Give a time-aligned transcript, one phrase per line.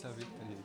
[0.00, 0.26] savais.
[0.40, 0.56] Allez.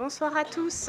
[0.00, 0.88] Bonsoir à tous.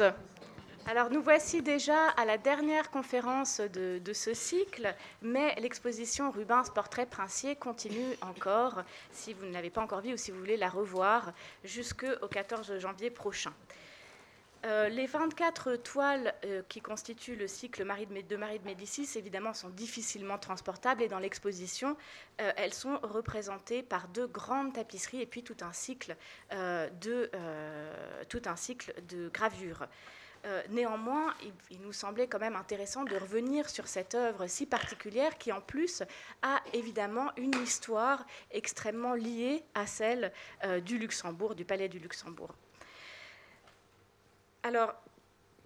[0.86, 7.04] Alors nous voici déjà à la dernière conférence de, ce cycle, mais l'exposition Rubens Portrait
[7.04, 10.70] Princier continue encore, si vous ne l'avez pas encore vue ou si vous voulez la
[10.70, 13.52] revoir, jusqu'au 14 janvier prochain.
[14.64, 19.70] Euh, les 24 toiles euh, qui constituent le cycle de, Marie de Médicis, évidemment, sont
[19.70, 21.96] difficilement transportables et dans l'exposition,
[22.40, 26.16] euh, elles sont représentées par deux grandes tapisseries et puis tout un cycle,
[26.52, 27.30] de,
[28.28, 29.86] tout un cycle de gravures.
[30.70, 31.34] néanmoins,
[31.70, 35.60] il, nous semblait quand même intéressant de revenir sur cette œuvre si particulière qui, en
[35.60, 36.02] plus,
[36.42, 40.32] a évidemment une histoire extrêmement liée à celle
[40.84, 42.54] du Luxembourg, du Palais du Luxembourg.
[44.62, 44.94] Alors,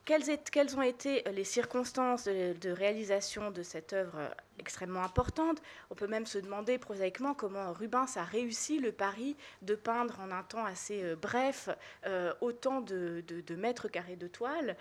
[0.06, 5.60] quelles, ont été les circonstances de, réalisation de cette œuvre extrêmement importante?
[5.90, 10.30] On peut même se demander prosaïquement comment Rubens a réussi le pari de peindre en
[10.30, 11.68] un temps assez euh, bref
[12.06, 13.24] euh, autant de,
[13.58, 14.76] mètres carrés de toile.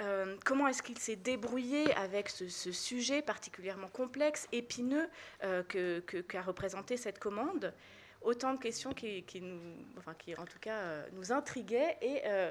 [0.00, 5.10] Euh, comment est-ce qu'il s'est débrouillé avec ce, sujet particulièrement complexe, épineux
[5.42, 7.74] qu'a représenté cette commande?
[8.22, 9.58] Autant de questions qui, nous,
[9.98, 11.96] enfin, qui en tout cas euh, nous intriguaient.
[12.02, 12.48] Et euh,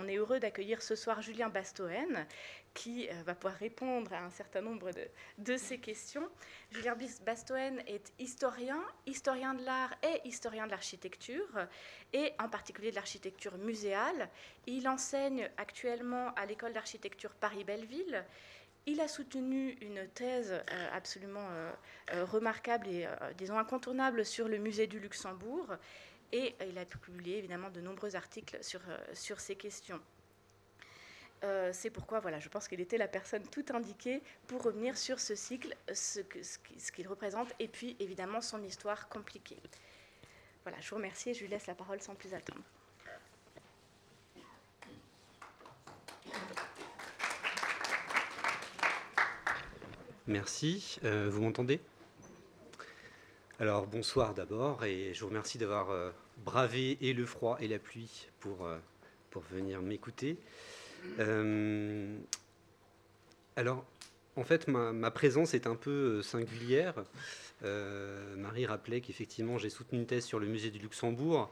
[0.00, 2.26] on, est heureux d'accueillir ce soir Julien Bastoen,
[2.74, 6.28] qui euh, va pouvoir répondre à un certain nombre de, de ces questions.
[6.70, 11.66] Julien Bastoen est historien, historien de l'art et historien de l'architecture,
[12.12, 14.28] et en particulier de l'architecture muséale.
[14.66, 18.24] Il enseigne actuellement à l'école d'architecture Paris-Belleville.
[18.86, 21.72] Il a soutenu une thèse euh, absolument euh,
[22.12, 23.06] euh, remarquable et,
[23.36, 25.76] disons, incontournable sur le musée du Luxembourg.
[26.32, 28.80] Et il a publié évidemment de nombreux articles sur,
[29.14, 30.00] sur ces questions.
[31.72, 35.34] c'est pourquoi voilà, je pense qu'il était la personne tout indiquée pour revenir sur ce
[35.34, 36.20] cycle, ce,
[36.78, 39.60] ce qu'il représente, et puis évidemment son histoire compliquée.
[40.62, 42.62] Voilà, je vous remercie et je lui laisse la parole sans plus attendre.
[50.26, 50.98] Merci.
[51.04, 51.80] Euh, vous m'entendez?
[53.58, 56.10] Alors bonsoir d'abord et je vous remercie d'avoir euh,
[56.44, 58.78] bravé et le froid et la pluie pour, euh,
[59.30, 60.36] pour venir m'écouter.
[63.56, 63.84] alors
[64.36, 66.94] en fait ma, présence est un peu singulière.
[67.62, 71.50] Marie rappelait qu'effectivement j'ai soutenu une thèse sur le musée du Luxembourg.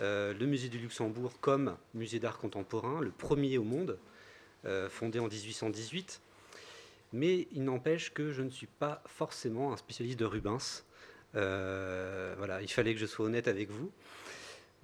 [0.00, 3.98] le musée du Luxembourg comme musée d'art contemporain, le premier au monde,
[4.88, 6.20] fondé en 1818
[7.12, 10.84] mais il n'empêche que je ne suis pas forcément un spécialiste de Rubens.
[11.32, 13.90] voilà, il fallait que je sois honnête avec vous.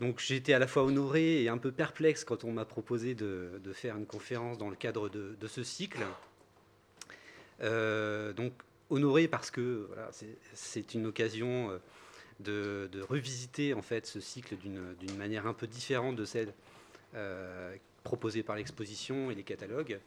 [0.00, 3.60] Donc été à la fois honoré et un peu perplexe quand on m'a proposé de,
[3.72, 6.00] faire une conférence dans le cadre de, ce cycle.
[7.60, 8.52] donc
[8.90, 9.88] honoré parce que
[10.54, 11.78] c'est une occasion
[12.42, 16.52] de, revisiter en fait ce cycle d'une manière un peu différente de celle
[17.14, 17.74] euh,
[18.04, 20.00] proposée par l'exposition et les catalogues.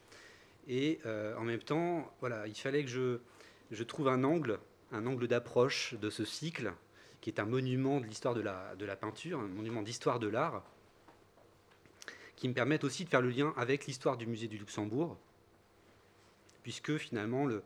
[0.68, 3.20] Et euh, en même temps, voilà, il fallait que je,
[3.72, 4.60] je trouve un angle,
[4.92, 6.74] un angle d'approche de ce cycle,
[7.22, 10.28] qui est un monument de l'histoire de la, de la peinture, un monument d'histoire de
[10.28, 10.64] l'art,
[12.36, 15.18] qui me permette aussi de faire le lien avec l'histoire du musée du Luxembourg,
[16.64, 17.64] puisque finalement, le,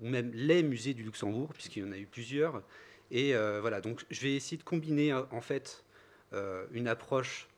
[0.00, 2.62] ou même les musées du Luxembourg, puisqu'il y en a eu plusieurs,
[3.10, 5.84] et euh, voilà, donc je vais essayer de combiner en fait
[6.32, 7.48] euh, une approche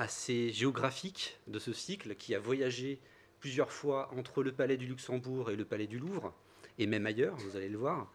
[0.00, 2.98] assez géographique de ce cycle qui a voyagé
[3.38, 6.32] plusieurs fois entre le palais du Luxembourg et le palais du Louvre,
[6.78, 8.10] et même ailleurs, vous allez le voir.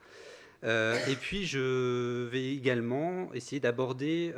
[0.63, 4.33] et puis je vais également essayer d'aborder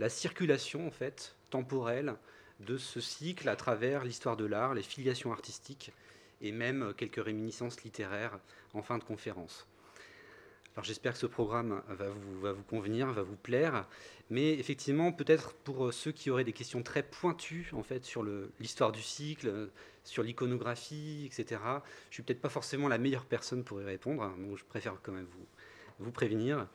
[0.00, 2.16] la circulation en fait temporelle
[2.60, 5.92] de ce cycle à travers l'histoire de l'art, les filiations artistiques
[6.40, 8.38] et même quelques réminiscences littéraires
[8.74, 9.66] en fin de conférence.
[10.76, 13.86] Alors j'espère que ce programme va vous, va vous, convenir, va vous plaire.
[14.30, 18.24] Mais effectivement, peut-être pour euh, ceux qui auraient des questions très pointues en fait sur
[18.60, 19.70] l'histoire du cycle,
[20.04, 21.60] sur l'iconographie, etc.
[22.10, 24.94] Je suis peut-être pas forcément la meilleure personne pour y répondre, hein, donc je préfère
[25.02, 25.46] quand même vous,
[25.98, 26.68] vous prévenir.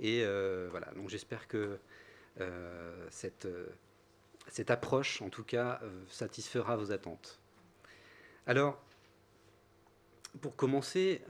[0.00, 1.78] Et euh, voilà, donc j'espère que
[2.40, 3.48] euh, cette,
[4.48, 7.40] cette approche, en tout cas, satisfera vos attentes.
[8.46, 8.80] Alors,
[10.42, 11.22] pour commencer,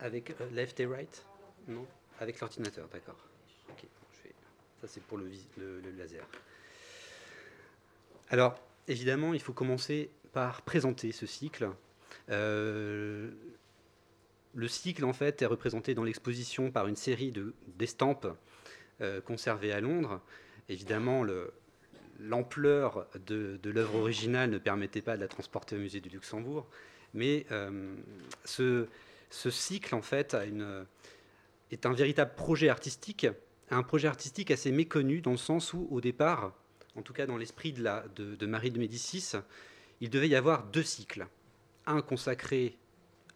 [0.00, 1.24] Avec euh, left et right?
[1.66, 1.86] Non
[2.20, 3.16] Avec l'ordinateur, d'accord.
[4.80, 5.28] Ça, c'est pour le,
[5.96, 6.24] laser.
[8.30, 11.68] Alors, évidemment, il faut commencer par présenter ce cycle.
[12.30, 13.32] Euh,
[14.54, 17.34] le cycle, en fait, est représenté dans l'exposition par une série
[17.76, 18.28] d'estampes
[19.00, 20.20] euh, conservées à Londres.
[20.68, 21.26] Évidemment,
[22.20, 26.68] l'ampleur de, de l'œuvre originale ne permettait pas de la transporter au musée du Luxembourg,
[27.14, 27.46] mais
[28.44, 28.86] ce,
[29.30, 30.36] ce cycle, en fait,
[31.70, 33.26] est un véritable projet artistique,
[33.70, 36.54] un projet artistique assez méconnu dans le sens où, au départ,
[36.96, 39.32] en tout cas dans l'esprit de, Marie de Médicis,
[40.00, 41.26] il devait y avoir deux cycles.
[41.86, 42.76] Un consacré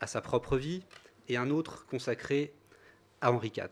[0.00, 0.82] à sa propre vie
[1.28, 2.52] et un autre consacré
[3.20, 3.68] à Henri IV.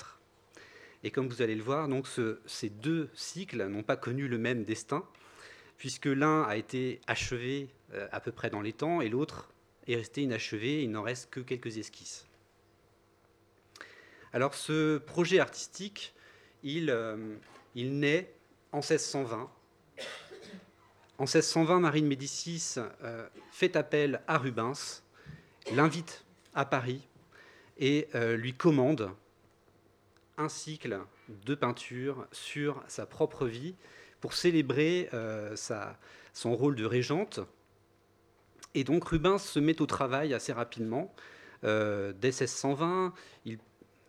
[1.03, 2.07] Et comme vous allez le voir, donc
[2.47, 5.05] ces deux cycles n'ont pas connu le même destin,
[5.77, 9.51] puisque l'un a été achevé euh, à peu près dans les temps et l'autre
[9.93, 12.27] est resté inachevé, il n'en reste que quelques esquisses.
[14.33, 16.15] Alors ce projet artistique,
[16.63, 17.37] il, euh,
[17.75, 18.33] naît
[18.73, 19.51] en 1620.
[21.19, 25.03] En 1620, Marie de Médicis euh, fait appel à Rubens,
[25.75, 27.07] l'invite à Paris
[27.79, 29.11] et euh, lui commande
[30.39, 33.75] un cycle de peinture sur sa propre vie
[34.21, 35.09] pour célébrer
[36.33, 37.41] son rôle de régente
[38.75, 41.13] et donc Rubens se met au travail assez rapidement.
[41.65, 43.13] Euh, dès 1620,
[43.45, 43.59] il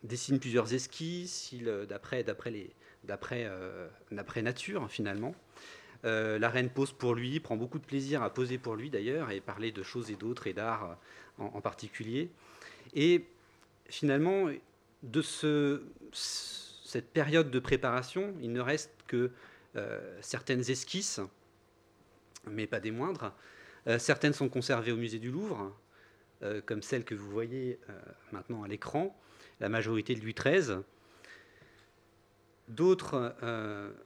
[0.02, 5.34] dessine plusieurs esquisses, euh, d'après euh, d'après nature finalement.
[6.04, 9.40] la reine pose pour lui, prend beaucoup de plaisir à poser pour lui d'ailleurs, et
[9.40, 10.96] parler de choses et d'autres, et d'art
[11.38, 12.30] en, particulier.
[12.94, 13.24] Et
[13.88, 14.48] finalement,
[15.02, 19.30] de ce, cette période de préparation, il ne reste que
[20.20, 21.20] certaines esquisses,
[22.46, 23.32] mais pas des moindres,
[23.98, 25.72] certaines sont conservées au musée du Louvre,
[26.42, 27.92] euh, comme celle que vous voyez euh,
[28.32, 29.16] maintenant à l'écran,
[29.60, 30.78] la majorité de Louis XIII.
[32.68, 33.34] D'autres,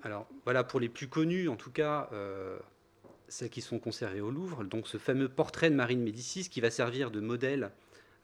[0.03, 2.11] alors voilà pour les plus connus en tout cas,
[3.29, 6.71] celles qui sont conservées au Louvre, donc ce fameux portrait de Marine Médicis qui va
[6.71, 7.71] servir de modèle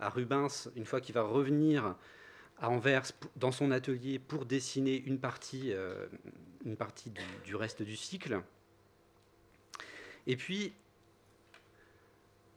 [0.00, 1.96] à Rubens une fois qu'il va revenir
[2.58, 5.72] à Anvers dans son atelier pour dessiner une partie,
[6.64, 8.40] une partie du, du, reste du cycle.
[10.26, 10.72] Et puis,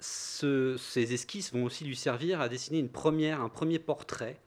[0.06, 4.40] ces esquisses vont aussi lui servir à dessiner une première, un premier portrait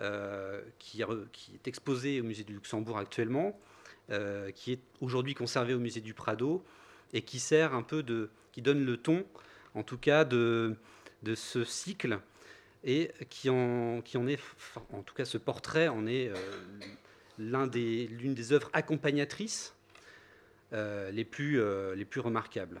[0.00, 3.58] euh, qui, est exposé au musée du Luxembourg actuellement,
[4.10, 6.64] euh, qui est aujourd'hui conservé au musée du Prado
[7.12, 9.24] et qui sert un peu de, qui donne le ton,
[9.74, 10.76] en tout cas, de,
[11.34, 12.18] ce cycle
[12.84, 14.40] et qui en, qui en est,
[14.92, 19.74] en tout cas, ce portrait en est euh, l'une des œuvres accompagnatrices
[20.72, 22.80] les plus remarquables.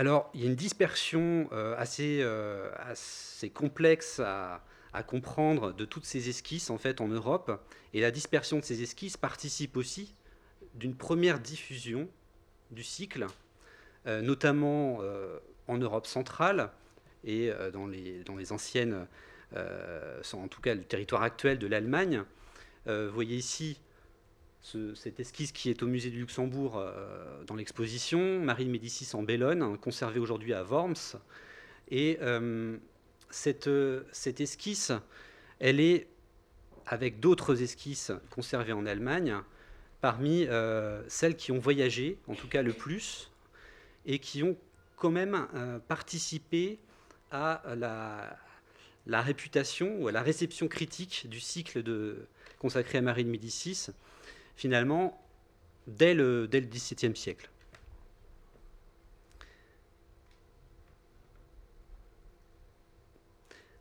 [0.00, 4.62] Alors, il y a une dispersion euh, euh, assez, complexe à,
[5.06, 9.18] comprendre de toutes ces esquisses en fait en Europe, et la dispersion de ces esquisses
[9.18, 10.14] participe aussi
[10.72, 12.08] d'une première diffusion
[12.70, 13.26] du cycle,
[14.06, 15.00] notamment
[15.68, 16.70] en Europe centrale
[17.24, 19.06] et dans les, dans les anciennes,
[19.54, 22.24] en tout cas le territoire actuel de l'Allemagne.
[22.86, 23.78] vous voyez ici
[24.62, 29.22] cette esquisse qui est au musée du Luxembourg euh, dans l'exposition, Marie de Médicis en
[29.22, 31.18] Bellone, conservée aujourd'hui à Worms.
[31.90, 32.76] Et euh,
[33.30, 33.70] cette,
[34.12, 34.92] cette, esquisse,
[35.58, 36.06] elle est,
[36.86, 39.36] avec d'autres esquisses conservées en Allemagne,
[40.00, 43.30] parmi euh, celles qui ont voyagé, en tout cas le plus,
[44.06, 44.56] et qui ont
[44.96, 45.46] quand même
[45.88, 46.78] participé
[47.30, 48.36] à la,
[49.06, 52.26] la, réputation ou à la réception critique du cycle de,
[52.58, 53.88] consacré à Marie de Médicis
[54.60, 55.18] finalement,
[55.86, 57.48] dès le, XVIIe siècle.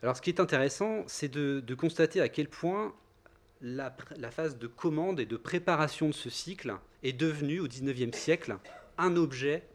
[0.02, 2.96] Alors ce qui est intéressant, c'est de, constater à quel point
[3.60, 3.94] la,
[4.32, 8.56] phase de commande et de préparation de ce cycle est devenue au XIXe siècle
[8.98, 9.68] un objet,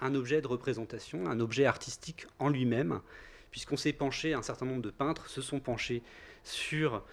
[0.00, 3.02] un objet de représentation, un objet artistique en lui-même,
[3.50, 6.02] puisqu'on s'est penché, un certain nombre de peintres se sont penchés
[6.44, 7.04] sur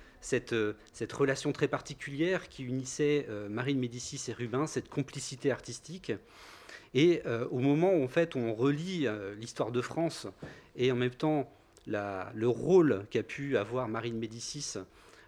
[0.53, 5.49] euh, cette, relation très particulière qui unissait euh, Marie de Médicis et Rubens, cette complicité
[5.51, 6.11] artistique.
[6.93, 9.07] Et euh, au moment où en fait, on relit
[9.37, 10.27] l'histoire de France
[10.75, 11.51] et en même temps
[11.87, 14.75] le rôle qu'a pu avoir Marie de Médicis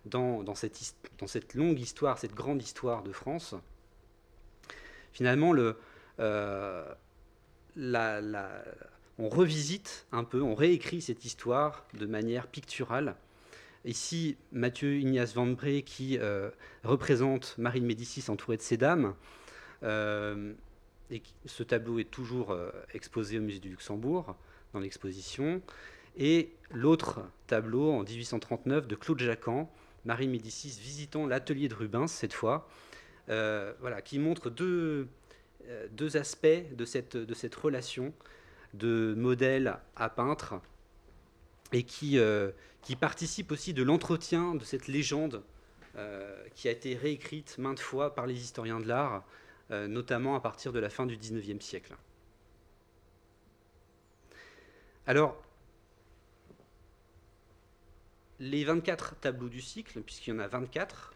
[0.05, 3.55] dans, cette, longue histoire, cette grande histoire de France,
[5.11, 5.55] finalement,
[6.19, 6.85] on
[9.29, 13.15] revisite un peu, on réécrit cette histoire de manière picturale
[13.85, 16.49] Ici, Mathieu Ignace Van Bree qui euh,
[16.83, 19.13] représente Marie de Médicis entourée de ses dames.
[19.83, 20.53] Euh,
[21.45, 24.37] ce tableau est toujours euh, exposé au musée du Luxembourg
[24.71, 25.61] dans l'exposition.
[26.15, 29.67] Et l'autre tableau en 1839 de Claude Jacquin,
[30.05, 32.69] Marie Médicis visitant l'atelier de Rubens cette fois,
[33.27, 35.07] voilà, qui montre deux,
[35.91, 38.13] deux aspects de cette, de cette relation
[38.73, 40.61] de modèle à peintre
[41.73, 45.43] et qui, euh, qui participe aussi de l'entretien de cette légende
[45.95, 49.23] euh, qui a été réécrite maintes fois par les historiens de l'art,
[49.71, 51.95] euh, notamment à partir de la fin du XIXe siècle.
[55.05, 55.43] Alors,
[58.39, 61.13] les 24 tableaux du cycle, puisqu'il y en a 24,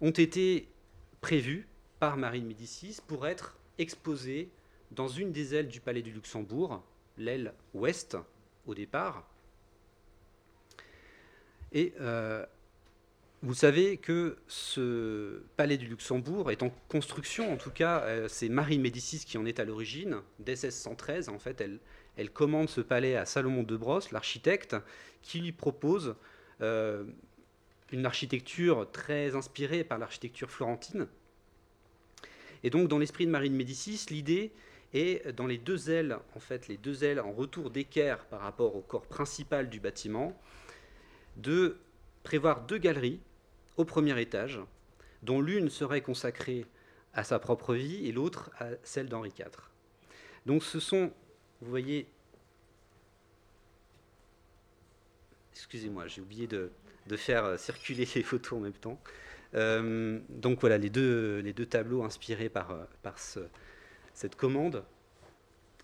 [0.00, 0.68] ont été
[1.20, 1.66] prévus
[1.98, 4.50] par Marie de Médicis pour être exposés
[4.90, 6.82] dans une des ailes du palais du Luxembourg,
[7.16, 8.16] l'aile ouest,
[8.66, 9.28] au départ.
[11.72, 12.46] Et euh,
[13.42, 18.48] vous savez que ce palais du Luxembourg est en construction, en tout cas, euh, c'est
[18.48, 20.22] Marie Médicis qui en est à l'origine.
[20.38, 21.62] Dès 1613, en fait,
[22.16, 24.76] elle, commande ce palais à Salomon de Brosse, l'architecte,
[25.20, 26.14] qui lui propose
[26.62, 27.04] euh,
[27.92, 31.06] une architecture très inspirée par l'architecture florentine.
[32.62, 34.52] Et donc, dans l'esprit de Marie de Médicis, l'idée
[34.94, 38.76] et dans les deux ailes, en fait, les deux ailes en retour d'équerre par rapport
[38.76, 40.40] au corps principal du bâtiment,
[41.36, 41.78] de
[42.22, 43.20] prévoir deux galeries
[43.76, 44.60] au premier étage,
[45.24, 46.64] dont l'une serait consacrée
[47.12, 49.48] à sa propre vie et l'autre à celle d'Henri IV.
[50.46, 51.12] Donc ce sont,
[51.60, 52.06] vous voyez,
[55.52, 56.70] excusez-moi, j'ai oublié de,
[57.16, 59.00] faire circuler les photos en même temps.
[59.54, 63.40] Euh, donc voilà, les deux, les deux tableaux inspirés par, par ce,
[64.14, 64.84] cette commande.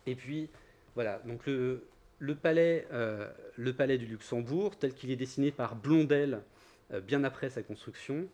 [0.07, 0.49] Et puis,
[0.95, 1.87] voilà, donc le,
[2.19, 6.41] le, palais, euh, le palais du Luxembourg, tel qu'il est dessiné par Blondel
[6.93, 8.29] euh, bien après sa construction.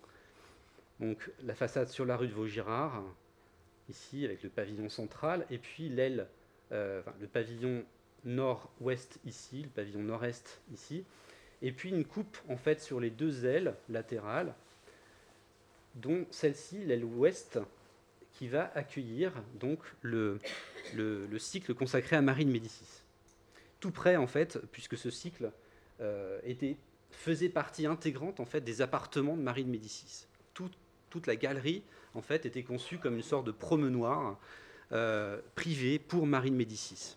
[1.01, 3.03] Donc la façade sur la rue de Vaugirard,
[3.89, 6.27] ici avec le pavillon central, et puis l'aile,
[6.73, 7.85] euh, le pavillon
[8.25, 11.05] nord-ouest ici, le pavillon nord-est ici,
[11.63, 14.55] et puis une coupe en fait sur les deux ailes latérales,
[15.95, 17.59] dont celle-ci, l'aile ouest,
[18.37, 20.39] qui va accueillir donc le,
[20.95, 23.03] le, cycle consacré à Marie de Médicis.
[23.81, 25.51] Tout près, en fait, puisque ce cycle
[26.01, 26.39] euh,
[27.11, 30.27] faisait partie intégrante en fait, des appartements de Marie de Médicis.
[30.53, 34.39] toute la galerie, en fait, était conçue comme une sorte de promenoir
[34.93, 37.17] euh, privé pour Marie de Médicis.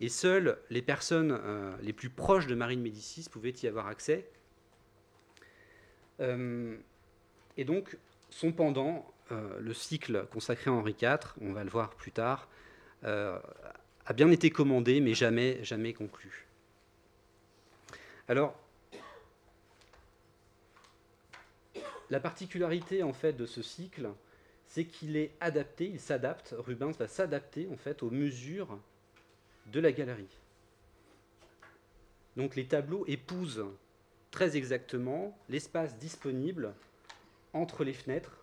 [0.00, 3.86] Et seules les personnes euh, les plus proches de Marie de Médicis pouvaient y avoir
[3.86, 4.26] accès.
[6.18, 7.96] et donc,
[8.30, 12.48] son pendant, le cycle consacré à Henri IV, on va le voir plus tard,
[13.04, 13.38] euh,
[14.06, 16.46] a bien été commandé, mais jamais, jamais conclu.
[18.28, 18.58] Alors,
[22.10, 24.10] la particularité en fait de ce cycle,
[24.66, 28.78] c'est qu'il est adapté, il s'adapte, Rubens va s'adapter en fait aux mesures
[29.66, 30.38] de la galerie.
[32.36, 33.66] Donc les tableaux épousent
[34.30, 36.74] très exactement l'espace disponible
[37.52, 38.39] entre les fenêtres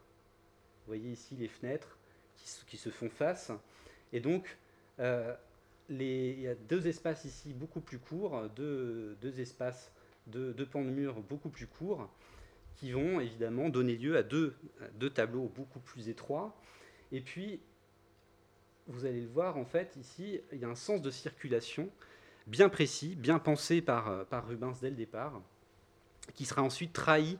[0.88, 1.97] voyez ici les fenêtres
[2.67, 3.52] qui, se font face.
[4.13, 4.58] Et donc,
[5.00, 5.34] euh,
[5.89, 9.91] il y a deux espaces ici beaucoup plus courts, deux, espaces,
[10.28, 12.10] de deux pans de mur beaucoup plus courts,
[12.76, 14.56] qui vont évidemment donner lieu à deux,
[15.13, 16.56] tableaux beaucoup plus étroits.
[17.12, 17.60] Et puis,
[18.88, 21.89] vous allez le voir, en fait, ici, il y a un sens de circulation
[22.45, 25.41] bien précis, bien pensé par Rubens dès le départ,
[26.34, 27.38] qui sera ensuite trahi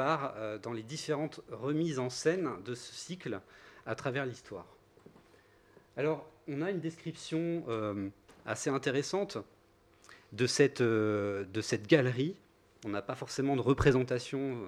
[0.00, 3.40] euh, dans les différentes remises en scène de ce cycle
[3.86, 4.66] à travers l'histoire.
[5.96, 8.08] Alors, on a une description euh,
[8.46, 9.38] assez intéressante
[10.32, 12.36] de cette, euh, de cette galerie.
[12.84, 14.62] On n'a pas forcément de représentation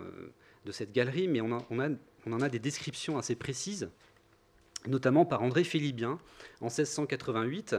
[0.64, 3.88] de cette galerie, mais on, on, en a des descriptions assez précises,
[4.88, 6.18] notamment par André Philibien
[6.60, 7.76] en 1688,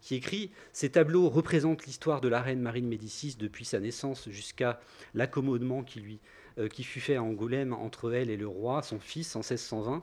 [0.00, 4.30] qui écrit Ces tableaux représentent l'histoire de la reine Marie de Médicis depuis sa naissance
[4.30, 4.80] jusqu'à
[5.12, 6.20] l'accommodement qui lui
[6.70, 10.02] qui fut fait à Angoulême entre elle et le roi, son fils, en 1620,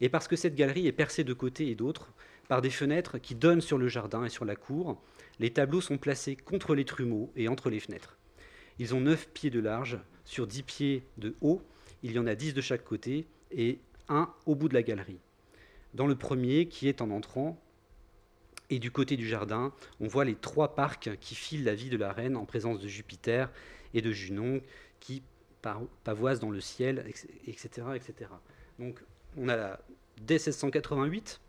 [0.00, 2.12] et parce que cette galerie est percée de côté et d'autre
[2.48, 5.00] par des fenêtres qui donnent sur le jardin et sur la cour,
[5.38, 8.18] les tableaux sont placés contre les trumeaux et entre les fenêtres.
[8.78, 11.62] Ils ont 9 pieds de large sur 10 pieds de haut,
[12.02, 15.20] il y en a 10 de chaque côté et un au bout de la galerie.
[15.94, 17.62] Dans le premier, qui est en entrant,
[18.68, 21.96] et du côté du jardin, on voit les trois parcs qui filent la vie de
[21.96, 23.50] la reine en présence de Jupiter
[23.94, 24.60] et de Junon,
[25.00, 25.22] qui
[25.62, 27.04] pavoise dans le ciel,
[27.46, 27.86] etc.
[27.94, 28.30] etc.
[28.78, 29.02] Donc
[29.36, 29.78] on a
[30.20, 31.40] dès 1688,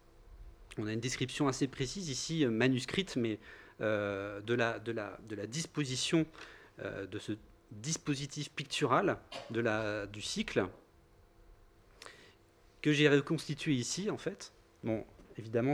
[0.77, 3.39] on a une description assez précise ici, euh, manuscrite, mais
[3.81, 6.25] euh, de, la, disposition
[6.79, 7.33] euh, de ce
[7.71, 9.17] dispositif pictural
[9.49, 10.67] du cycle
[12.81, 14.51] que j'ai reconstitué ici en fait.
[14.83, 15.05] Bon,
[15.37, 15.73] évidemment,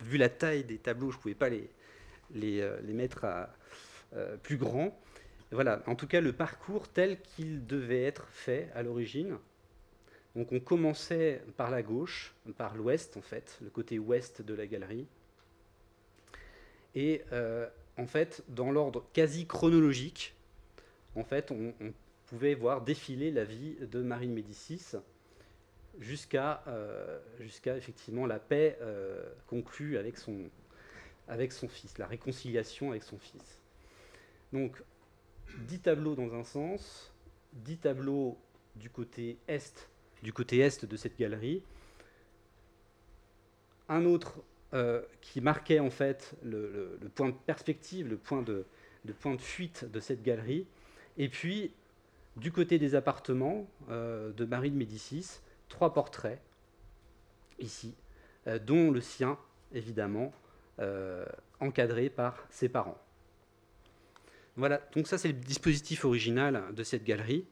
[0.00, 1.70] vu la taille des tableaux, je ne pouvais pas les,
[2.82, 3.26] mettre
[4.42, 4.98] plus grands,
[5.52, 9.38] voilà, en tout cas le parcours tel qu'il devait être fait à l'origine.
[10.34, 14.66] Donc on commençait par la gauche, par l'ouest en fait, le côté ouest de la
[14.66, 15.06] galerie.
[16.94, 20.34] Et euh, en fait, dans l'ordre quasi chronologique,
[21.14, 21.72] en fait, on,
[22.26, 24.96] pouvait voir défiler la vie de Marie de Médicis
[26.00, 27.20] jusqu'à euh,
[27.66, 30.50] effectivement la paix euh, conclue avec son,
[31.28, 33.62] avec son fils, la réconciliation avec son fils.
[34.52, 34.82] Donc
[35.68, 37.12] 10 tableaux dans un sens,
[37.54, 38.36] 10 tableaux
[38.76, 39.88] du côté est,
[40.22, 41.62] du côté est de cette galerie,
[43.88, 44.42] un autre
[44.74, 48.66] euh, qui marquait en fait le, point de perspective, le point de,
[49.20, 50.66] point de fuite de cette galerie,
[51.18, 51.72] et puis
[52.36, 56.40] du côté des appartements euh, de Marie de Médicis, trois portraits
[57.58, 57.94] ici,
[58.46, 59.38] euh, dont le sien
[59.72, 60.32] évidemment,
[61.58, 62.98] encadré par ses parents.
[64.56, 67.44] Voilà, donc ça c'est le dispositif original de cette galerie,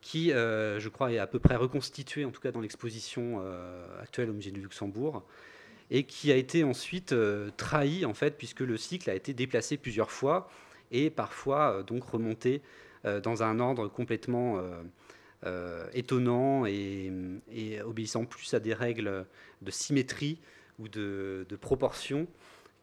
[0.00, 4.02] qui, euh, je crois, est à peu près reconstitué, en tout cas dans l'exposition euh,
[4.02, 5.22] actuelle au musée du Luxembourg,
[5.90, 9.76] et qui a été ensuite euh, trahi, en fait, puisque le cycle a été déplacé
[9.76, 10.50] plusieurs fois,
[10.90, 12.62] et parfois donc remonté
[13.22, 14.60] dans un ordre complètement
[15.94, 17.12] étonnant et,
[17.84, 19.24] obéissant plus à des règles
[19.62, 20.40] de symétrie
[20.80, 22.26] ou de proportion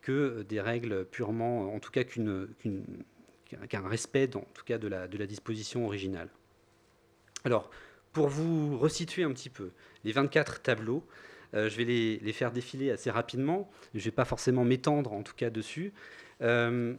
[0.08, 5.86] que des règles purement, en tout cas qu'un respect, en tout cas de la, disposition
[5.86, 6.30] originale.
[7.43, 7.70] Alors,
[8.13, 9.72] pour vous resituer un petit peu,
[10.06, 11.06] les 24 tableaux,
[11.54, 13.70] euh, je vais les, faire défiler assez rapidement.
[13.93, 15.91] Je ne vais pas forcément m'étendre, en tout cas, dessus.
[16.41, 16.96] Euh,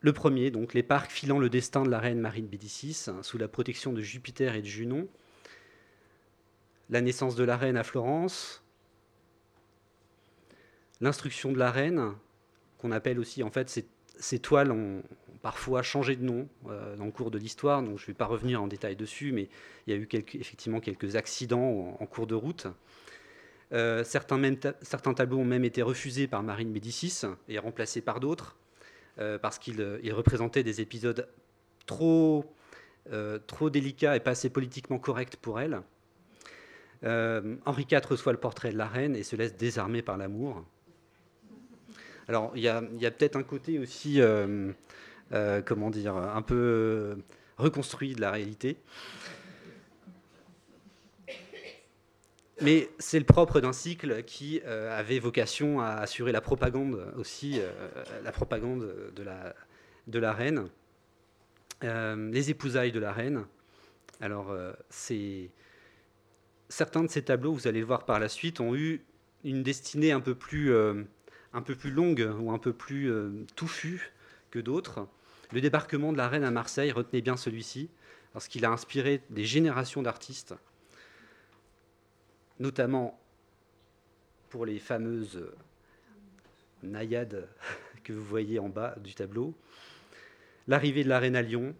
[0.00, 3.22] le premier, donc les parcs filant le destin de la reine Marie de Médicis, hein,
[3.22, 5.06] sous la protection de Jupiter et de Junon.
[6.90, 8.65] La naissance de la reine à Florence,
[11.00, 12.14] L'instruction de la reine,
[12.78, 13.84] qu'on appelle aussi, en fait,
[14.18, 15.02] ces, toiles ont
[15.42, 18.24] parfois changé de nom euh, dans le cours de l'histoire, donc je ne vais pas
[18.24, 19.48] revenir en détail dessus, mais
[19.86, 22.66] il y a eu effectivement quelques accidents en, cours de route.
[23.72, 28.56] Euh, certains, tableaux ont même été refusés par Marine Médicis et remplacés par d'autres,
[29.18, 31.28] euh, parce qu'ils représentaient des épisodes
[31.84, 32.44] trop,
[33.46, 35.82] trop délicats et pas assez politiquement corrects pour elle.
[37.04, 40.64] Henri IV reçoit le portrait de la reine et se laisse désarmer par l'amour.
[42.28, 44.72] Alors, il y a, peut-être un côté aussi, euh,
[45.32, 47.16] euh, comment dire, un peu
[47.56, 48.76] reconstruit de la réalité.
[52.62, 57.60] Mais c'est le propre d'un cycle qui euh, avait vocation à assurer la propagande aussi,
[58.24, 60.68] la propagande de la, reine.
[61.82, 63.44] les épousailles de la reine.
[64.20, 64.56] Alors,
[66.68, 69.04] certains de ces tableaux, vous allez le voir par la suite, ont eu
[69.44, 70.74] une destinée un peu plus
[71.56, 74.12] un peu plus longue ou un peu plus euh, touffue
[74.50, 75.08] que d'autres.
[75.52, 77.88] Le débarquement de la reine à Marseille, retenez bien celui-ci,
[78.34, 80.54] parce qu'il a inspiré des générations d'artistes.
[82.60, 83.18] notamment
[84.50, 85.46] pour les fameuses
[86.82, 87.48] naïades
[88.04, 89.54] que vous voyez en bas du tableau,
[90.68, 91.74] l'arrivée de la reine à Lyon,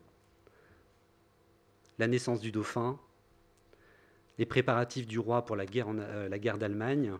[1.98, 2.98] la naissance du dauphin,
[4.38, 7.12] les préparatifs du roi pour la guerre, euh, la guerre d'Allemagne,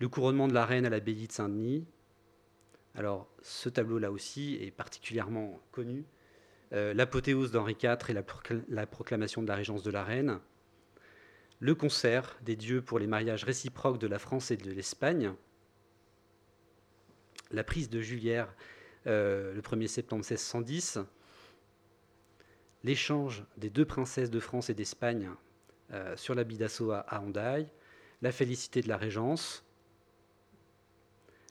[0.00, 1.86] le couronnement de la reine à l'abbaye de Saint-Denis.
[2.94, 6.04] Alors, ce tableau-là aussi est particulièrement connu.
[6.72, 8.12] Euh, l'apothéose d'Henri IV et
[8.68, 10.40] la, proclamation de la régence de la reine.
[11.58, 15.34] Le concert des dieux pour les mariages réciproques de la France et de l'Espagne.
[17.50, 18.54] La prise de Julière
[19.06, 21.00] euh, le 1er septembre 1610
[22.84, 25.30] l'échange des deux princesses de France et d'Espagne
[25.92, 27.22] euh, sur l'habit d'assaut à, à
[28.22, 29.64] la félicité de la Régence,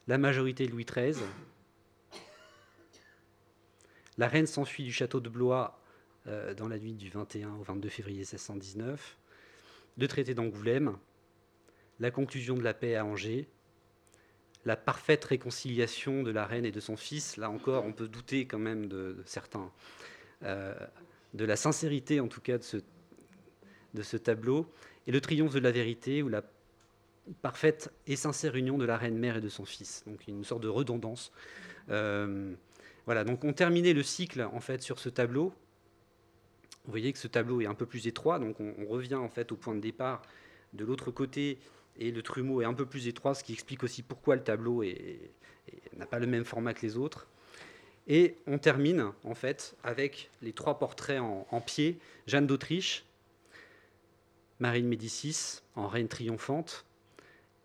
[0.10, 1.24] la majorité de Louis XIII,
[4.18, 5.80] la reine s'enfuit du château de Blois
[6.26, 9.18] euh, dans la nuit du 21 au 22 février 1619,
[10.00, 10.98] le traité d'Angoulême,
[12.00, 13.48] la conclusion de la paix à Angers,
[14.66, 17.38] la parfaite réconciliation de la reine et de son fils.
[17.38, 19.72] Là encore, on peut douter quand même de, certains
[20.42, 20.74] euh,
[21.36, 24.74] de la sincérité en tout cas de ce, tableau,
[25.06, 26.42] et le triomphe de la vérité, ou la
[27.42, 30.04] parfaite et sincère union de la reine mère et de son fils.
[30.08, 31.32] Donc une sorte de redondance.
[31.90, 32.54] Euh,
[33.06, 35.54] voilà, donc on terminait le cycle en fait sur ce tableau.
[36.86, 39.52] Vous voyez que ce tableau est un peu plus étroit, donc on, revient en fait
[39.52, 40.22] au point de départ
[40.74, 41.60] de l'autre côté,
[41.98, 44.84] et le trumeau est un peu plus étroit, ce qui explique aussi pourquoi le tableau
[45.98, 47.28] n'a pas le même format que les autres.
[48.08, 53.06] Et on termine en fait avec les trois portraits en, pied Jeanne d'Autriche,
[54.60, 56.86] Marie de Médicis en reine triomphante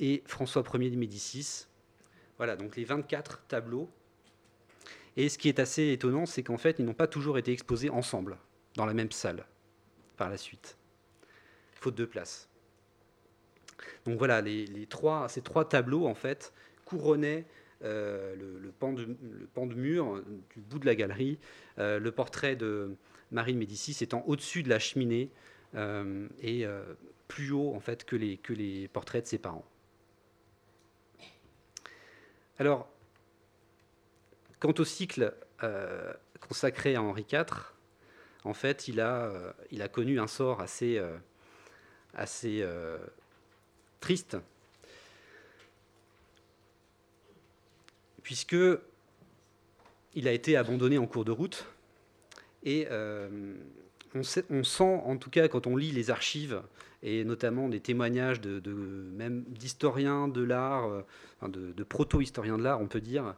[0.00, 1.66] et François Ier de Médicis.
[2.38, 3.88] Voilà, donc les 24 tableaux.
[5.16, 7.90] Et ce qui est assez étonnant, c'est qu'en fait, ils n'ont pas toujours été exposés
[7.90, 8.36] ensemble,
[8.74, 9.46] dans la même salle,
[10.16, 10.76] par la suite,
[11.74, 12.48] faute de place.
[14.04, 16.52] Donc voilà, les, trois, ces trois tableaux, en fait,
[16.84, 17.44] couronnaient
[17.82, 20.22] euh, le, pan de, mur
[20.54, 21.38] du bout de la galerie,
[21.78, 22.96] euh, le portrait de
[23.30, 25.30] Marie de Médicis étant au-dessus de la cheminée
[25.74, 26.64] euh, et
[27.28, 29.64] plus haut en fait que les, que les portraits de ses parents.
[32.58, 32.88] Alors,
[34.60, 35.34] quant au cycle
[36.40, 37.46] consacré à Henri IV,
[38.44, 39.32] en fait, il a,
[39.70, 41.02] il a connu un sort assez,
[42.14, 42.66] assez
[44.00, 44.36] triste
[48.24, 48.56] puisque
[50.14, 51.66] il a été abandonné en cours de route.
[52.64, 53.54] Et euh,
[54.14, 54.22] on,
[54.64, 56.62] sent, en tout cas, quand on lit les archives,
[57.04, 58.60] et notamment des témoignages de,
[59.14, 63.34] même d'historiens de l'art, euh, de, proto-historiens de l'art, on peut dire,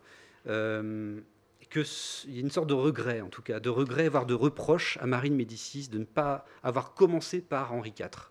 [0.46, 1.20] euh,
[1.68, 1.82] qu'il
[2.28, 5.06] y a une sorte de regret, en tout cas, de regret, voire de reproche à
[5.06, 8.30] Marine Médicis de ne pas avoir commencé par Henri IV.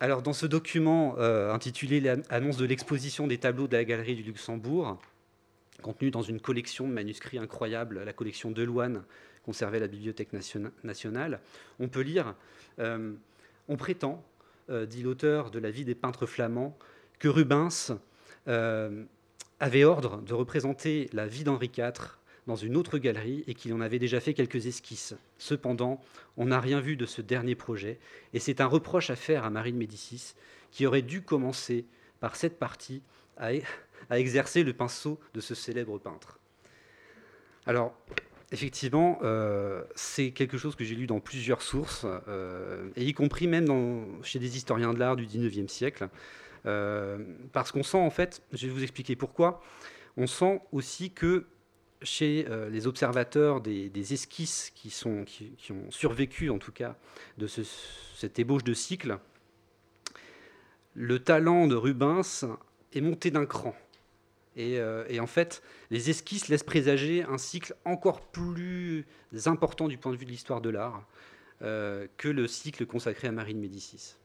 [0.00, 4.22] Alors, dans ce document euh, intitulé L'annonce de l'exposition des tableaux de la Galerie du
[4.22, 4.98] Luxembourg,
[5.82, 9.04] contenu dans une collection de manuscrits incroyables, la collection de Loine,
[9.44, 10.32] conservée la Bibliothèque
[10.84, 11.40] nationale,
[11.80, 12.34] on peut lire
[12.78, 13.12] euh,
[13.68, 14.24] On prétend,
[14.70, 16.76] euh, dit l'auteur de La vie des peintres flamands,
[17.18, 17.98] que Rubens
[19.60, 23.80] avait ordre de représenter la vie d'Henri IV dans une autre galerie et qu'il en
[23.80, 25.14] avait déjà fait quelques esquisses.
[25.38, 26.00] Cependant,
[26.36, 27.98] on n'a rien vu de ce dernier projet
[28.34, 30.34] et c'est un reproche à faire à Marie de Médicis
[30.70, 31.84] qui aurait dû commencer
[32.20, 33.02] par cette partie
[33.36, 33.52] à,
[34.10, 36.38] exercer le pinceau de ce célèbre peintre.
[37.66, 37.96] Alors,
[38.52, 43.48] effectivement, euh, c'est quelque chose que j'ai lu dans plusieurs sources, euh, et y compris
[43.48, 43.66] même
[44.22, 46.08] chez des historiens de l'art du 19e siècle,
[46.66, 47.18] euh,
[47.52, 49.62] parce qu'on sent en fait, je vais vous expliquer pourquoi,
[50.16, 51.46] on sent aussi que
[52.02, 55.24] chez les observateurs des, esquisses qui, ont
[55.90, 56.96] survécu, en tout cas,
[57.38, 59.18] de cette ébauche de cycle,
[60.94, 62.44] le talent de Rubens
[62.92, 63.74] est monté d'un cran.
[64.58, 69.06] Euh, et, en fait, les esquisses laissent présager un cycle encore plus
[69.46, 71.06] important du point de vue de l'histoire de l'art
[71.62, 74.16] euh, que le cycle consacré à Marie de Médicis.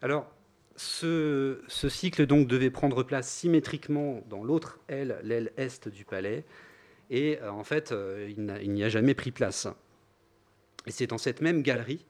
[0.00, 0.30] Alors,
[0.76, 6.44] ce, cycle donc devait prendre place symétriquement dans l'autre aile, l'aile est du palais,
[7.10, 7.94] et euh, en fait,
[8.28, 9.66] il n'y a jamais pris place.
[10.86, 12.06] Et c'est dans cette même galerie,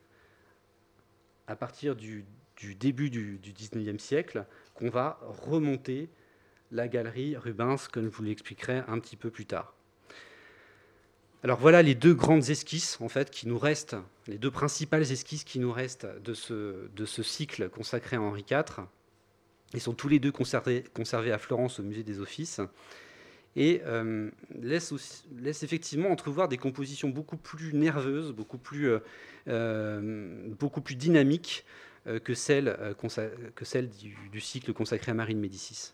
[1.46, 2.24] à partir du,
[2.78, 6.08] début du, du 19e siècle, qu'on va remonter
[6.72, 9.74] la galerie Rubens, comme je vous l'expliquerai un petit peu plus tard.
[11.44, 13.96] Alors voilà les deux grandes esquisses en fait qui nous restent,
[14.28, 18.86] les deux principales esquisses qui nous restent de ce, cycle consacré à Henri IV.
[19.74, 20.84] Ils sont tous les deux conservés,
[21.32, 22.60] à Florence au musée des Offices.
[23.56, 23.82] et
[24.60, 28.92] laisse, laisse, effectivement entrevoir des compositions beaucoup plus nerveuses, beaucoup plus,
[29.46, 31.64] beaucoup plus dynamiques
[32.22, 35.92] que celles, que du, du, cycle consacré à Marie de Médicis.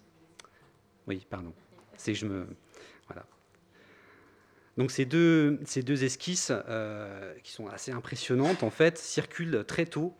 [1.09, 1.53] Oui, pardon.
[1.97, 2.47] C'est je me.
[3.09, 3.25] Voilà.
[4.77, 9.87] Donc ces deux, ces deux esquisses, euh, qui sont assez impressionnantes, en fait, circulent très
[9.87, 10.15] tôt.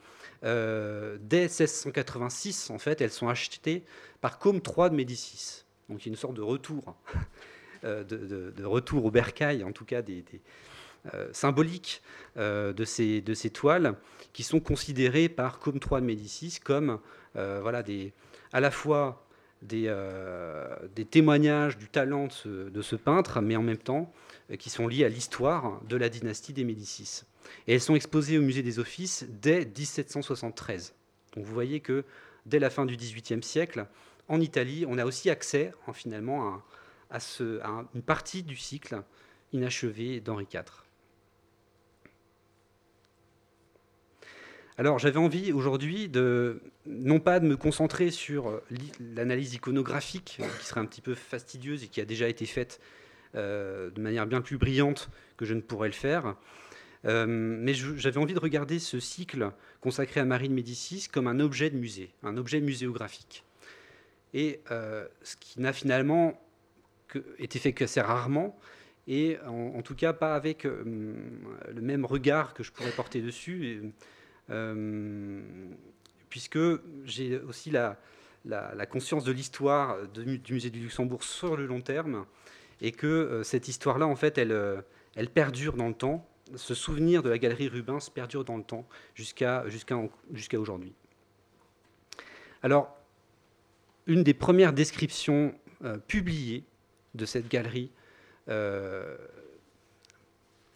[0.45, 3.85] Euh, dès 1686, en fait, elles sont achetées
[4.21, 5.65] par Com III de Médicis.
[5.89, 6.97] Donc il y a une sorte de retour,
[7.85, 10.25] euh, de, retour au bercail, en tout cas des,
[12.37, 13.95] de, ces, de ces toiles,
[14.33, 16.99] qui sont considérées par Com III de Médicis comme
[17.35, 18.13] voilà, des,
[18.53, 19.28] à la fois
[19.63, 19.93] des,
[20.95, 24.13] des, témoignages du talent de ce, peintre, mais en même temps
[24.51, 27.23] euh, qui sont liées à l'histoire de la dynastie des Médicis.
[27.67, 30.95] Et elles sont exposées au musée des Offices dès 1773.
[31.35, 32.05] Donc vous voyez que
[32.47, 33.87] dès la fin du XVIIIe siècle,
[34.29, 36.63] en Italie, on a aussi accès en, finalement
[37.11, 37.19] à,
[37.95, 39.03] une partie du cycle
[39.53, 40.65] inachevé d'Henri IV.
[44.79, 48.63] Alors j'avais envie aujourd'hui de non pas de me concentrer sur
[49.01, 52.81] l'analyse iconographique, qui serait un petit peu fastidieuse et qui a déjà été faite
[53.35, 56.37] euh, de manière bien plus brillante que je ne pourrais le faire.
[57.07, 61.41] Euh, mais j'avais envie de regarder ce cycle consacré à Marie de Médicis comme un
[61.41, 63.45] objet de musée, un objet muséographique.
[64.33, 66.41] Et euh, ce qui n'a finalement
[67.41, 68.57] été fait qu'assez rarement,
[69.09, 73.91] et en, tout cas pas avec le même regard que je pourrais porter dessus,
[76.29, 76.59] puisque
[77.05, 77.97] j'ai aussi la,
[78.91, 82.27] conscience de l'histoire du musée du Luxembourg sur le long terme,
[82.81, 84.81] et que euh, cette histoire-là, en fait, elle, euh,
[85.17, 86.27] elle perdure dans le temps.
[86.55, 89.65] Ce souvenir de la galerie Rubens perdure dans le temps jusqu'à
[90.55, 90.95] aujourd'hui.
[92.63, 92.97] Alors,
[94.07, 96.65] une des premières descriptions euh, publiées
[97.15, 97.91] de cette galerie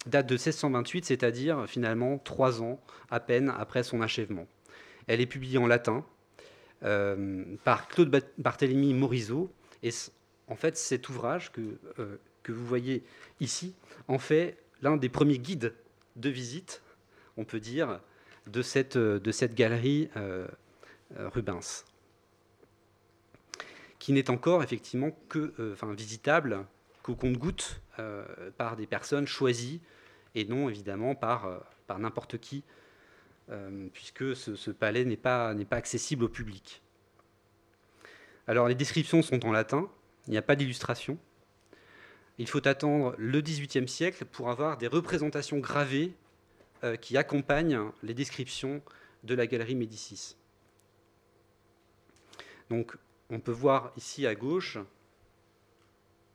[0.07, 4.47] date de 1628, c'est-à-dire finalement trois ans à peine après son achèvement.
[5.07, 6.05] Elle est publiée en latin
[7.65, 9.91] par Claude Barthélemy Morisot et
[10.49, 13.05] en fait, cet ouvrage que, euh, que vous voyez
[13.41, 13.75] ici
[14.09, 15.75] en fait l'un des premiers guides
[16.17, 16.83] de visite,
[17.37, 18.01] on peut dire,
[18.47, 18.99] de cette,
[19.55, 20.47] galerie euh,
[21.17, 21.85] euh, Rubens,
[23.99, 25.55] qui n'est encore effectivement que,
[25.95, 26.67] visitable
[27.03, 27.81] qu'au compte-goutte
[28.57, 29.81] par des personnes choisies
[30.35, 32.65] et non évidemment par, par n'importe qui,
[33.93, 36.83] puisque ce, palais n'est pas, pas accessible au public.
[38.47, 39.91] Alors les descriptions sont en latin,
[40.27, 41.19] il n'y a pas d'illustration.
[42.39, 46.15] Il faut attendre le XVIIIe siècle pour avoir des représentations gravées
[46.85, 48.83] euh, qui accompagnent les descriptions
[49.23, 50.37] de la galerie Médicis.
[52.71, 52.97] Donc,
[53.31, 54.79] on peut voir ici à gauche,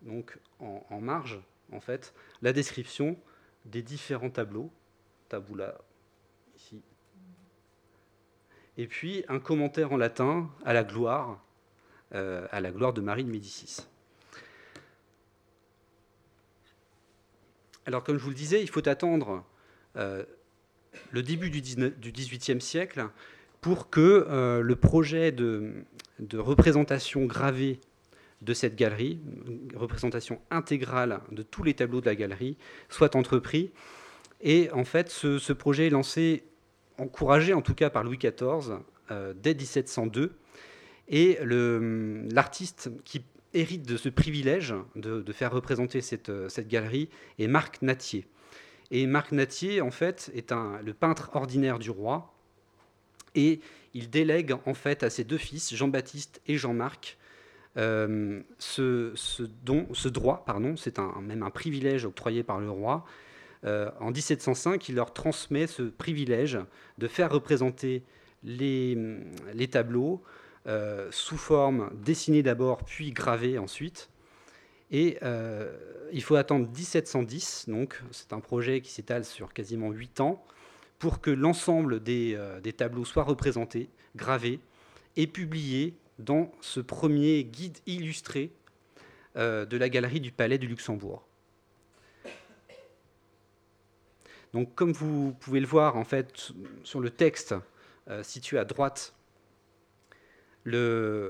[0.01, 1.39] donc en, marge,
[1.71, 3.17] en fait, la description
[3.65, 4.71] des différents tableaux,
[5.29, 5.77] tabula
[6.55, 6.81] ici,
[8.77, 11.43] et puis un commentaire en latin à la gloire
[12.13, 13.87] euh, de Marie de Médicis.
[17.87, 19.45] Alors, comme je vous le disais, il faut attendre
[19.95, 20.23] euh,
[21.11, 23.07] le début du XVIIIe siècle
[23.61, 25.85] pour que euh, le projet de,
[26.33, 27.79] représentation gravée
[28.41, 29.19] de cette galerie,
[29.75, 32.57] représentation intégrale de tous les tableaux de la galerie,
[32.89, 33.71] soit entrepris.
[34.41, 36.43] Et en fait, ce, projet est lancé,
[36.97, 38.79] encouragé en tout cas par Louis XIV,
[39.35, 40.35] dès 1702,
[41.09, 43.23] et l'artiste qui
[43.53, 47.09] hérite de ce privilège de, faire représenter cette, cette, galerie
[47.39, 48.27] est Marc Natier.
[48.91, 52.33] Et Marc Natier, en fait, est un, le peintre ordinaire du roi.
[53.35, 53.59] Et
[53.93, 57.17] il délègue, en fait, à ses deux fils, Jean-Baptiste et Jean-Marc,
[57.77, 60.45] euh, ce, don, ce droit,
[60.77, 63.05] c'est même un privilège octroyé par le roi.
[63.65, 66.59] Euh, en 1705, il leur transmet ce privilège
[66.97, 68.03] de faire représenter
[68.43, 68.97] les,
[69.69, 70.23] tableaux
[70.67, 74.09] euh, sous forme dessinée d'abord, puis gravée ensuite.
[74.89, 75.19] Et
[76.13, 80.45] il faut attendre 1710, donc c'est un projet qui s'étale sur quasiment 8 ans,
[80.97, 84.61] pour que l'ensemble des, des, tableaux soient représentés, gravés
[85.17, 88.51] et publiés dans ce premier guide illustré
[89.35, 91.27] de la galerie du Palais du Luxembourg.
[94.53, 96.51] Donc, comme vous pouvez le voir en fait
[96.83, 97.53] sur le texte
[98.23, 99.13] situé à droite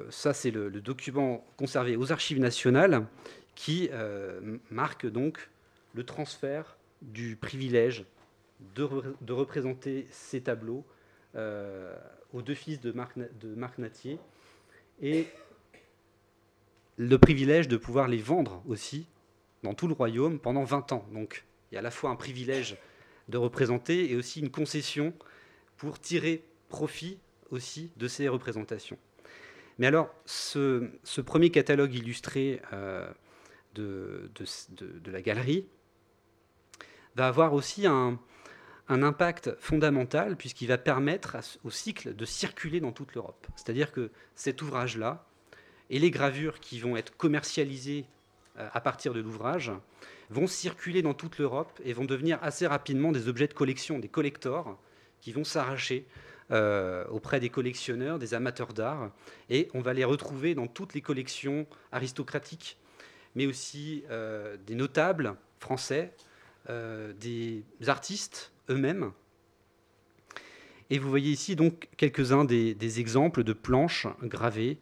[0.09, 3.05] ça, c'est le, document conservé aux archives nationales
[3.55, 5.49] qui euh, marque donc
[5.93, 8.05] le transfert du privilège
[8.75, 8.83] de,
[9.31, 10.85] représenter ces tableaux
[11.35, 11.95] euh,
[12.33, 13.79] aux deux fils de Marc, de Marc.
[15.01, 15.27] Et
[16.97, 19.07] le privilège de pouvoir les vendre aussi
[19.63, 21.05] dans tout le royaume pendant 20 ans.
[21.13, 22.77] Donc il y a à la fois un privilège
[23.29, 25.13] de représenter et aussi une concession
[25.77, 27.19] pour tirer profit
[27.51, 28.97] aussi de ces représentations.
[29.79, 30.89] Mais alors, ce,
[31.21, 33.07] premier catalogue illustré euh,
[33.75, 34.29] de,
[35.05, 35.67] la galerie
[37.15, 38.19] va avoir aussi un,
[38.89, 43.47] impact fondamental puisqu'il va permettre au cycle de circuler dans toute l'Europe.
[43.55, 45.25] C'est-à-dire que cet ouvrage-là
[45.89, 48.05] et les gravures qui vont être commercialisées
[48.59, 49.71] euh, à partir de l'ouvrage
[50.29, 54.09] vont circuler dans toute l'Europe et vont devenir assez rapidement des objets de collection, des
[54.09, 54.77] collectors
[55.21, 56.05] qui vont s'arracher
[56.51, 59.11] euh, auprès des collectionneurs, des amateurs d'art,
[59.49, 62.77] et on va les retrouver dans toutes les collections aristocratiques,
[63.35, 66.13] mais aussi euh, des notables français,
[66.69, 69.11] des artistes eux-mêmes.
[70.89, 74.78] Et vous voyez ici donc quelques-uns des, exemples de planches gravées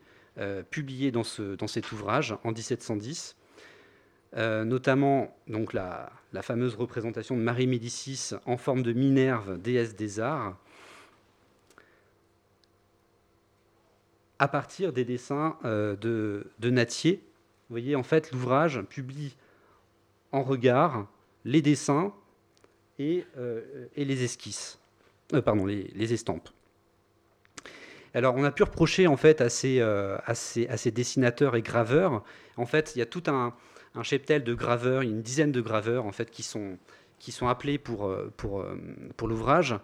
[0.69, 3.35] publiées dans, ce, dans cet ouvrage en 1710
[4.37, 6.11] euh, notamment donc la,
[6.41, 10.57] fameuse représentation de Marie Médicis en forme de Minerve, déesse des arts,
[14.37, 17.23] à partir des dessins euh, de, de, Natier.
[17.69, 19.37] Vous voyez, en fait, l'ouvrage publie
[20.33, 21.07] en regard
[21.45, 22.13] les dessins
[22.99, 24.79] et, euh, les esquisses,
[25.43, 26.49] pardon, les, estampes.
[28.13, 32.23] Alors, on a pu reprocher en fait à ces, à ces dessinateurs et graveurs,
[32.57, 33.53] en fait, il y a tout un,
[34.03, 36.77] cheptel de graveurs, une dizaine de graveurs en fait qui sont,
[37.41, 38.75] appelés pour, euh, euh,
[39.21, 39.75] l'ouvrage.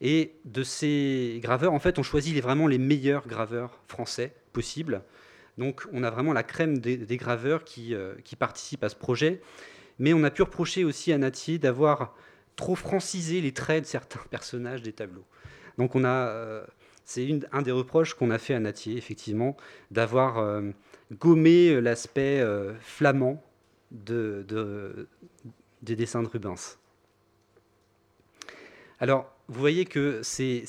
[0.00, 5.02] Et de ces graveurs, en fait, on choisit vraiment les meilleurs graveurs français possibles.
[5.56, 9.40] Donc on a vraiment la crème des, graveurs qui, euh, participent à ce projet.
[9.98, 12.14] Mais on a pu reprocher aussi à Natier d'avoir
[12.58, 15.24] trop francisé les traits de certains personnages des tableaux.
[15.78, 16.62] Donc on a,
[17.04, 19.56] c'est un des reproches qu'on a fait à Natier, effectivement,
[19.92, 20.62] d'avoir
[21.12, 22.44] gommé l'aspect
[22.80, 23.40] flamand
[23.92, 25.06] de,
[25.82, 26.78] des dessins de Rubens.
[29.00, 30.64] Alors, vous voyez que ces,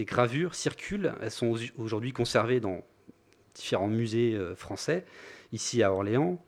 [0.00, 2.82] gravures circulent, elles sont aujourd'hui conservées dans
[3.54, 5.06] différents musées euh, français,
[5.52, 6.38] ici à Orléans,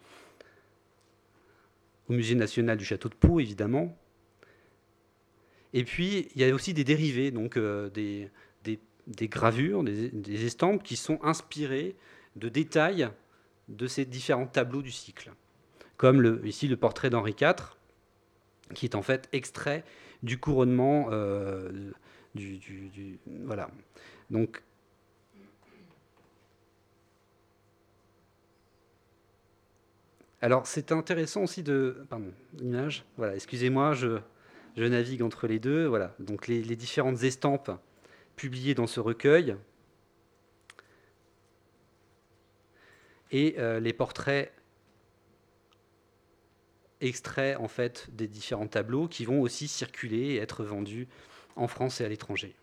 [2.11, 3.97] au Musée national du Château de Pau, évidemment.
[5.75, 8.31] Et puis, il y a aussi des dérivés, donc euh, des,
[9.29, 11.97] gravures, des, estampes qui sont inspirées
[12.37, 13.09] de détails
[13.69, 15.33] de ces différents tableaux du cycle
[15.99, 17.75] comme ici le portrait d'Henri IV,
[18.73, 19.85] qui est en fait extrait
[20.23, 21.93] du couronnement euh,
[22.35, 23.69] du, Voilà.
[24.31, 24.62] Donc.
[30.41, 32.07] Alors, c'est intéressant aussi de.
[32.09, 33.05] Pardon, l'image.
[33.16, 34.21] Voilà, excusez-moi, je,
[34.79, 35.87] je, navigue entre les deux.
[35.87, 37.70] Voilà, donc les, différentes estampes
[38.37, 39.57] publiées dans ce recueil
[43.31, 44.53] et euh, les portraits
[47.01, 51.07] extraits en fait des différents tableaux qui vont aussi circuler et être vendus
[51.57, 52.55] en France et à l'étranger.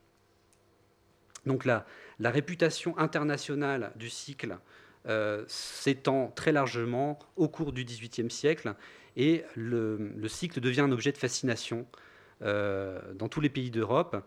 [1.45, 1.86] Donc la,
[2.20, 4.57] la réputation internationale du cycle
[5.07, 8.74] euh, s'étend très largement au cours du XVIIIe siècle
[9.16, 11.86] et le, cycle devient un objet de fascination
[12.41, 14.17] dans tous les pays d'Europe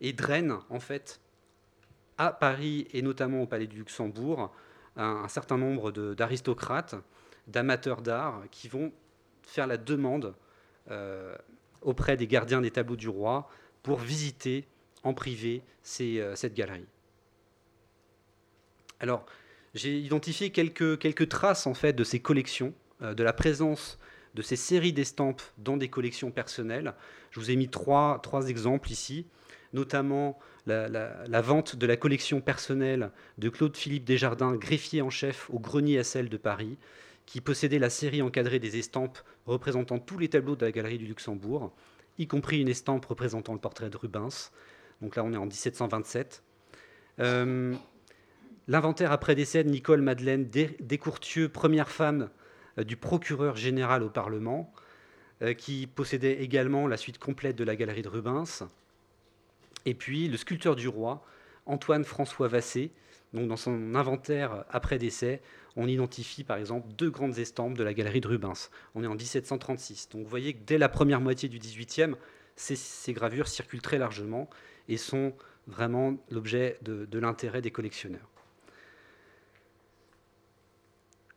[0.00, 1.20] et draine en fait
[2.16, 4.52] à Paris et notamment au Palais du Luxembourg
[4.96, 6.96] un certain nombre d'aristocrates,
[7.46, 8.92] d'amateurs d'art qui vont
[9.42, 10.34] faire la demande
[10.90, 11.34] euh,
[11.80, 13.48] auprès des gardiens des tableaux du roi
[13.82, 14.66] pour visiter
[15.04, 15.62] en privé
[16.00, 16.86] euh, cette galerie.
[19.00, 19.24] Alors,
[19.74, 23.98] j'ai identifié quelques, traces en fait de ces collections, euh, de la présence
[24.34, 26.94] de ces séries d'estampes dans des collections personnelles.
[27.30, 29.26] Je vous ai mis trois, exemples ici,
[29.72, 35.98] notamment la, vente de la collection personnelle de Claude-Philippe Desjardins, greffier en chef au grenier
[35.98, 36.78] à sel de Paris,
[37.26, 41.06] qui possédait la série encadrée des estampes représentant tous les tableaux de la galerie du
[41.06, 41.72] Luxembourg,
[42.18, 44.50] y compris une estampe représentant le portrait de Rubens.
[45.02, 46.42] Donc là, on est en 1727.
[47.20, 47.74] Euh,
[48.66, 50.48] l'inventaire après décès de Nicole Madeleine
[50.80, 52.30] Descourtieux, première femme
[52.78, 54.72] euh, du procureur général au Parlement,
[55.56, 58.68] qui possédait également la suite complète de la galerie de Rubens.
[59.86, 61.24] Et puis le sculpteur du roi,
[61.66, 62.90] Antoine François Vassé,
[63.32, 65.40] donc dans son inventaire après décès,
[65.76, 68.70] on identifie par exemple deux grandes estampes de la galerie de Rubens.
[68.94, 70.08] On est en 1736.
[70.10, 72.14] Donc vous voyez que dès la première moitié du XVIIIe,
[72.56, 74.48] ces, ces gravures circulent très largement
[74.88, 75.34] et sont
[75.68, 78.28] vraiment l'objet de, l'intérêt des collectionneurs.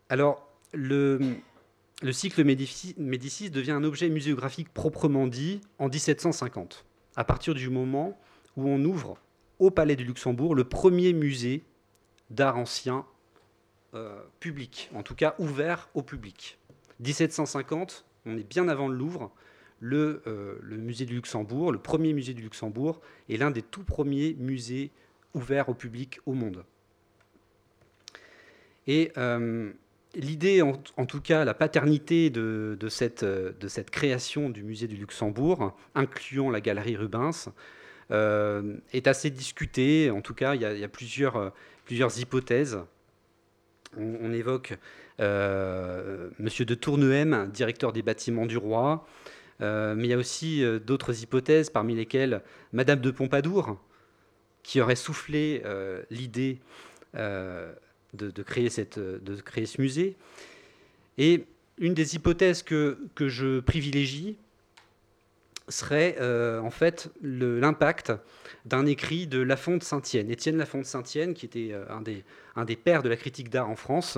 [0.09, 1.19] Alors, le,
[2.01, 6.85] le cycle Médicis devient un objet muséographique proprement dit en 1750,
[7.15, 8.19] à partir du moment
[8.57, 9.19] où on ouvre
[9.59, 11.63] au Palais du Luxembourg le premier musée
[12.29, 13.05] d'art ancien
[14.39, 16.57] public, en tout cas ouvert au public.
[17.01, 19.31] 1750, on est bien avant le Louvre,
[19.79, 24.35] le, le, musée du Luxembourg, le premier musée du Luxembourg, est l'un des tout premiers
[24.39, 24.91] musées
[25.33, 26.63] ouverts au public au monde.
[28.87, 29.11] Et
[30.15, 35.75] l'idée, en, tout cas, la paternité de, cette, de, cette, création du musée du Luxembourg,
[35.95, 37.49] incluant la galerie Rubens,
[38.11, 40.11] euh, est assez discutée.
[40.11, 41.53] En tout cas, il y a, plusieurs,
[41.85, 42.79] plusieurs, hypothèses.
[43.97, 44.77] On, évoque
[45.19, 49.05] euh, Monsieur de Tournehem, directeur des bâtiments du roi,
[49.61, 52.41] euh, mais il y a aussi d'autres hypothèses, parmi lesquelles
[52.73, 53.79] Madame de Pompadour,
[54.63, 55.63] qui aurait soufflé
[56.09, 56.59] l'idée
[58.13, 60.15] de, créer cette, de créer ce musée.
[61.17, 61.45] Et
[61.77, 64.37] une des hypothèses que, que je privilégie
[65.69, 68.11] serait euh, en fait l'impact
[68.65, 72.23] d'un écrit de Lafonte Saint-Tienne, Étienne Lafonte Saint-Tienne, qui était euh, un, des,
[72.55, 74.17] un des pères de la critique d'art en France,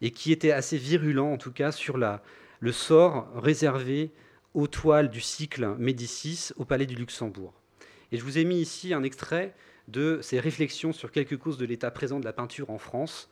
[0.00, 2.22] et qui était assez virulent en tout cas sur la,
[2.60, 4.10] le sort réservé
[4.54, 7.52] aux toiles du cycle Médicis au Palais du Luxembourg.
[8.10, 9.54] Et je vous ai mis ici un extrait
[9.88, 13.28] de ses réflexions sur quelques causes de l'état présent de la peinture en France,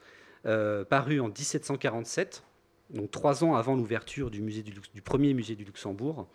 [0.47, 2.43] euh, paru en 1747,
[2.91, 4.43] donc trois ans avant l'ouverture du,
[5.05, 6.27] premier musée du Luxembourg.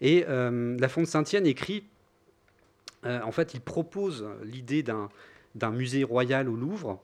[0.00, 1.84] Et euh, La Fonte Saint-Tienne écrit,
[3.04, 7.00] euh, en fait, il propose l'idée d'un musée royal au Louvre,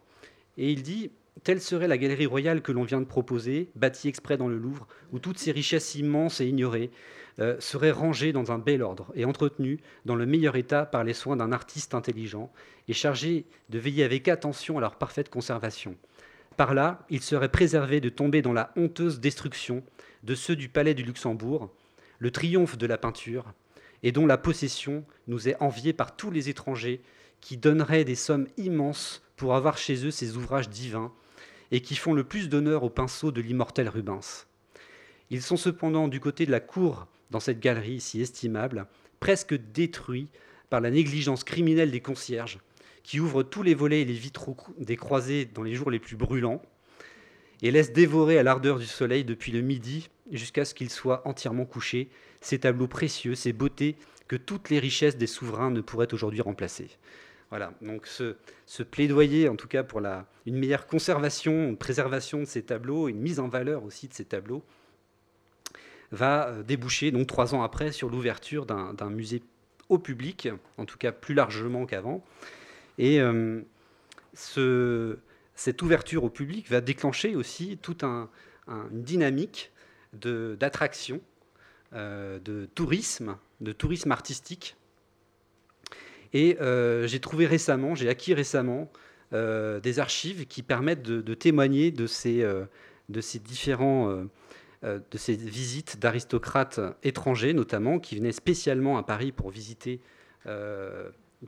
[0.58, 1.10] et il dit
[1.42, 4.86] Telle serait la galerie royale que l'on vient de proposer, bâtie exprès dans le Louvre,
[5.12, 6.90] où toutes ces richesses immenses et ignorées
[7.40, 11.12] euh, seraient rangées dans un bel ordre et entretenues dans le meilleur état par les
[11.12, 12.52] soins d'un artiste intelligent
[12.86, 15.96] et chargé de veiller avec attention à leur parfaite conservation.
[16.56, 19.82] Par là, il serait préservé de tomber dans la honteuse destruction
[20.22, 21.70] de ceux du palais du Luxembourg,
[22.20, 23.52] le triomphe de la peinture,
[24.04, 27.02] et dont la possession nous est enviée par tous les étrangers
[27.40, 31.12] qui donneraient des sommes immenses pour avoir chez eux ces ouvrages divins
[31.70, 34.46] et qui font le plus d'honneur au pinceau de l'immortel Rubens.
[35.30, 38.86] Ils sont cependant du côté de la cour dans cette galerie si estimable,
[39.20, 40.28] presque détruits
[40.70, 42.58] par la négligence criminelle des concierges,
[43.02, 46.16] qui ouvrent tous les volets et les vitraux des croisées dans les jours les plus
[46.16, 46.62] brûlants,
[47.62, 51.64] et laissent dévorer à l'ardeur du soleil depuis le midi jusqu'à ce qu'ils soient entièrement
[51.64, 52.08] couchés
[52.40, 53.96] ces tableaux précieux, ces beautés
[54.28, 56.88] que toutes les richesses des souverains ne pourraient aujourd'hui remplacer.
[57.50, 62.62] Voilà, donc ce, plaidoyer, en tout cas pour une meilleure conservation, une préservation de ces
[62.62, 64.64] tableaux, une mise en valeur aussi de ces tableaux,
[66.10, 69.42] va euh, déboucher donc trois ans après sur l'ouverture d'un musée
[69.88, 72.24] au public, en tout cas plus largement qu'avant.
[72.98, 73.60] Et euh,
[74.32, 75.18] ce,
[75.54, 78.28] cette ouverture au public va déclencher aussi toute un,
[78.68, 79.72] une dynamique
[80.12, 81.20] d'attraction,
[81.92, 84.76] euh, de tourisme, de tourisme artistique
[86.34, 88.90] et euh, j'ai trouvé récemment, j'ai acquis récemment
[89.32, 92.64] euh, des archives qui permettent de, témoigner de ces, euh,
[93.08, 94.24] différents
[94.82, 100.00] de ces visites d'aristocrates étrangers, notamment, qui venaient spécialement à Paris pour visiter,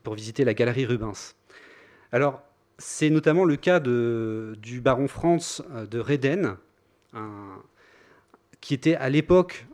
[0.02, 1.34] pour visiter la galerie Rubens.
[2.12, 2.42] Alors,
[2.78, 6.56] c'est notamment le cas du baron Franz de Reden,
[8.62, 9.66] qui était à l'époque,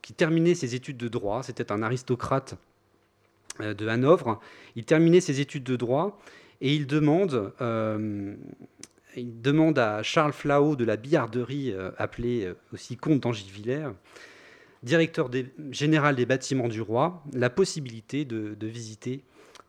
[0.00, 1.42] qui terminait ses études de droit.
[1.42, 2.56] C'était un aristocrate
[3.60, 4.40] de Hanovre.
[4.76, 6.18] Il terminait ses études de droit
[6.60, 8.34] et il demande, euh,
[9.76, 13.88] à Charles Flao de la billarderie, euh, appelé aussi comte d'Angivillers,
[14.82, 15.30] directeur
[15.70, 19.22] général des bâtiments du roi, la possibilité de, visiter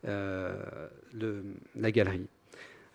[0.04, 2.26] la galerie.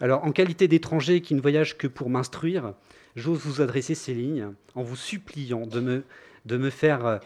[0.02, 2.74] Alors, en qualité d'étranger qui ne voyage que pour m'instruire,
[3.16, 6.04] j'ose vous adresser ces lignes en vous suppliant de
[6.48, 7.20] me, faire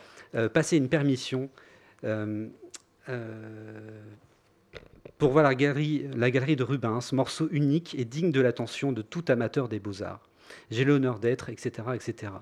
[0.53, 1.49] passer une permission
[2.03, 2.47] euh,
[5.17, 9.01] pour voir la galerie, la galerie de Rubens, morceau unique et digne de l'attention de
[9.01, 10.29] tout amateur des beaux-arts.
[10.71, 12.33] J'ai l'honneur d'être, etc., etc.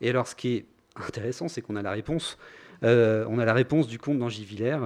[0.00, 2.38] Et alors, ce qui est intéressant, c'est qu'on a la réponse.
[2.84, 4.78] Euh, on a la réponse du comte d'Angivillers,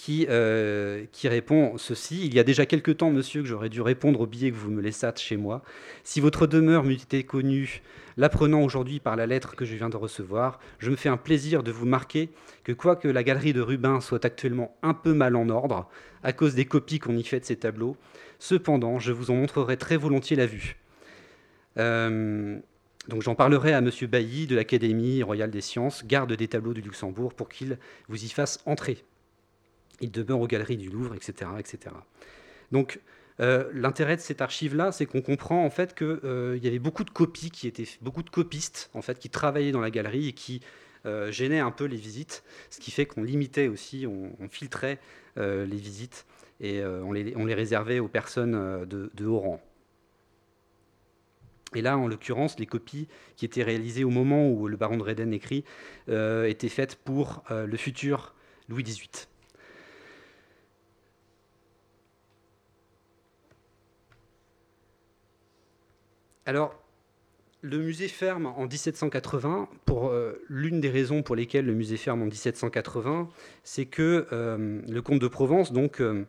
[0.00, 2.24] qui, euh, qui répond ceci.
[2.24, 4.70] Il y a déjà quelque temps, monsieur, que j'aurais dû répondre au billet que vous
[4.70, 5.62] me laissâtes chez moi.
[6.04, 7.82] Si votre demeure m'eût été connue,
[8.16, 11.62] l'apprenant aujourd'hui par la lettre que je viens de recevoir, je me fais un plaisir
[11.62, 12.30] de vous marquer
[12.64, 15.86] que quoique la galerie de Rubin soit actuellement un peu mal en ordre,
[16.22, 17.94] à cause des copies qu'on y fait de ces tableaux,
[18.38, 20.78] cependant, je vous en montrerai très volontiers la vue.
[21.76, 22.58] Euh,
[23.08, 26.80] donc j'en parlerai à Monsieur Bailly de l'Académie royale des sciences, garde des tableaux du
[26.80, 27.76] Luxembourg, pour qu'il
[28.08, 29.04] vous y fasse entrer
[30.00, 31.50] il demeure aux galeries du Louvre, etc.
[31.58, 31.94] etc.
[32.72, 33.00] Donc,
[33.40, 37.04] euh, l'intérêt de cette archive-là, c'est qu'on comprend en fait qu'il euh, y avait beaucoup
[37.04, 40.32] de copies qui étaient, beaucoup de copistes en fait qui travaillaient dans la galerie et
[40.32, 40.60] qui
[41.06, 44.98] euh, gênaient un peu les visites, ce qui fait qu'on limitait aussi, on, filtrait
[45.36, 46.26] les visites
[46.60, 49.62] et on les, on, les, réservait aux personnes de, haut rang.
[51.74, 55.02] Et là, en l'occurrence, les copies qui étaient réalisées au moment où le baron de
[55.02, 55.64] Reden écrit
[56.08, 58.34] étaient faites pour le futur
[58.68, 59.29] Louis XVIII.
[66.50, 66.74] Alors,
[67.62, 69.68] le musée ferme en 1780.
[69.84, 73.28] Pour euh, l'une des raisons pour lesquelles le musée ferme en 1780,
[73.62, 76.26] c'est que euh, le comte de Provence, donc euh,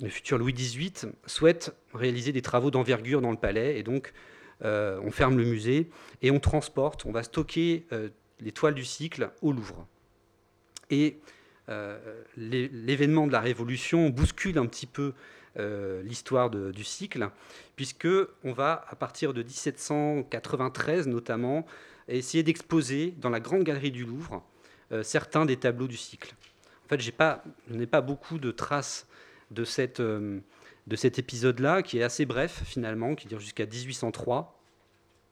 [0.00, 4.14] le futur Louis XVIII, souhaite réaliser des travaux d'envergure dans le palais, et donc
[4.62, 5.90] on ferme le musée
[6.22, 7.86] et on transporte, on va stocker
[8.40, 9.86] les toiles du cycle au Louvre.
[10.90, 11.18] Et
[12.36, 15.12] l'événement de la Révolution bouscule un petit peu
[15.58, 17.30] euh, l'histoire du cycle,
[17.74, 18.08] puisque
[18.44, 21.66] on va, à partir de 1793 notamment,
[22.06, 24.44] essayer d'exposer dans la grande galerie du Louvre
[24.92, 26.34] euh, certains des tableaux du cycle.
[26.84, 29.06] En fait, pas, je n'ai pas beaucoup de traces
[29.50, 30.38] de, cette, euh,
[30.86, 34.62] de cet épisode-là, qui est assez bref finalement, qui dure jusqu'à 1803.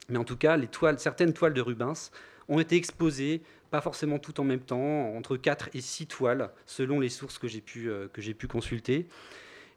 [0.08, 2.10] Mais en tout cas, les toiles, certaines toiles de Rubens
[2.48, 7.00] ont été exposées, pas forcément toutes en même temps, entre 4 et 6 toiles, selon
[7.00, 9.08] les sources que j'ai pu, que j'ai pu consulter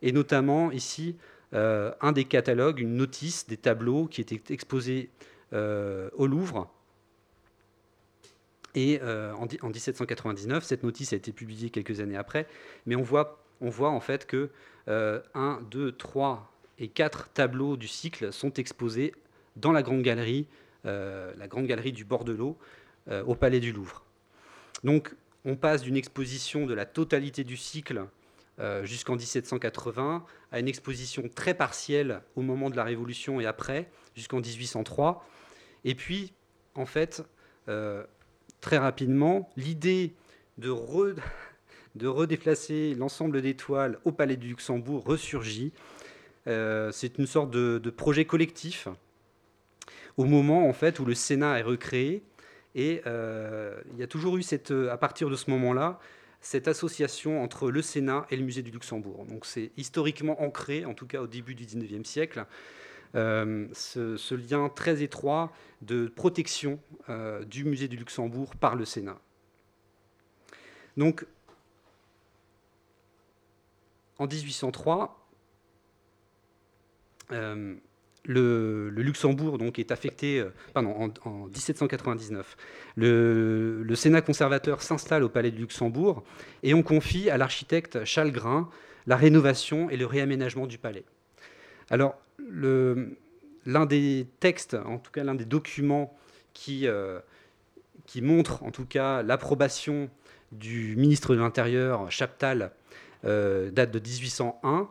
[0.02, 1.16] et notamment ici
[1.54, 5.10] euh, un des catalogues, une notice des tableaux qui étaient exposés
[5.54, 6.72] euh, au Louvre.
[8.76, 12.48] Et euh, en, 1799, cette notice a été publiée quelques années après,
[12.86, 14.50] mais on voit, on voit en fait que
[14.88, 19.14] 1, 2, 3 et 4 tableaux du cycle sont exposés
[19.56, 20.48] dans la grande galerie,
[20.84, 22.58] la grande galerie du bord de l'eau,
[23.28, 24.04] au Palais du Louvre.
[24.84, 28.06] Donc on passe d'une exposition de la totalité du cycle
[28.60, 33.90] euh, jusqu'en 1780, à une exposition très partielle au moment de la Révolution et après,
[34.16, 35.26] jusqu'en 1803.
[35.86, 36.34] Et puis,
[36.76, 37.24] en fait,
[37.70, 38.04] euh,
[38.60, 40.14] très rapidement, l'idée
[40.58, 40.70] de,
[42.06, 45.72] redéplacer l'ensemble des toiles au Palais du Luxembourg ressurgit.
[46.48, 48.90] Euh, c'est une sorte de, de, projet collectif
[50.18, 52.24] au moment en fait où le Sénat est recréé.
[52.76, 56.00] Et il y a toujours eu cette, à partir de ce moment-là,
[56.42, 59.26] cette association entre le Sénat et le musée du Luxembourg.
[59.26, 62.46] Donc c'est historiquement ancré, en tout cas au début du XIXe siècle,
[63.16, 66.80] euh, ce, lien très étroit de protection
[67.10, 69.20] euh, du musée du Luxembourg par le Sénat.
[70.96, 71.26] Donc
[74.18, 75.16] en 1803,
[78.26, 82.58] le, Luxembourg donc, est affecté, euh, en, 1799.
[82.96, 86.24] Le, Sénat conservateur s'installe au Palais du Luxembourg
[86.64, 88.70] et on confie à l'architecte Chalgrin
[89.08, 91.04] la rénovation et le réaménagement du palais.
[91.90, 92.16] Alors,
[93.66, 96.16] l'un des textes, en tout cas l'un des documents
[96.54, 97.20] qui, euh,
[98.06, 100.10] qui montre en tout cas l'approbation
[100.52, 102.72] du ministre de l'Intérieur, Chaptal,
[103.26, 104.90] euh, date de 1801.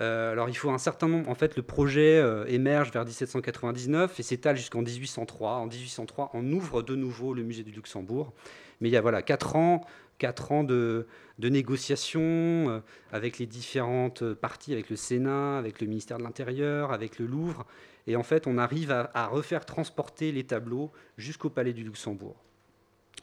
[0.00, 4.20] Euh, alors il faut un certain nombre, en fait le projet euh, émerge vers 1799
[4.20, 5.52] et s'étale jusqu'en 1803.
[5.52, 8.32] En 1803, on ouvre de nouveau le musée du Luxembourg.
[8.80, 9.84] Mais il y a voilà, 4 ans,
[10.18, 11.06] quatre ans de,
[11.38, 12.80] négociations euh,
[13.12, 17.66] avec les différentes parties, avec le Sénat, avec le ministère de l'Intérieur, avec le Louvre.
[18.06, 22.36] Et en fait, on arrive à, refaire transporter les tableaux jusqu'au Palais du Luxembourg.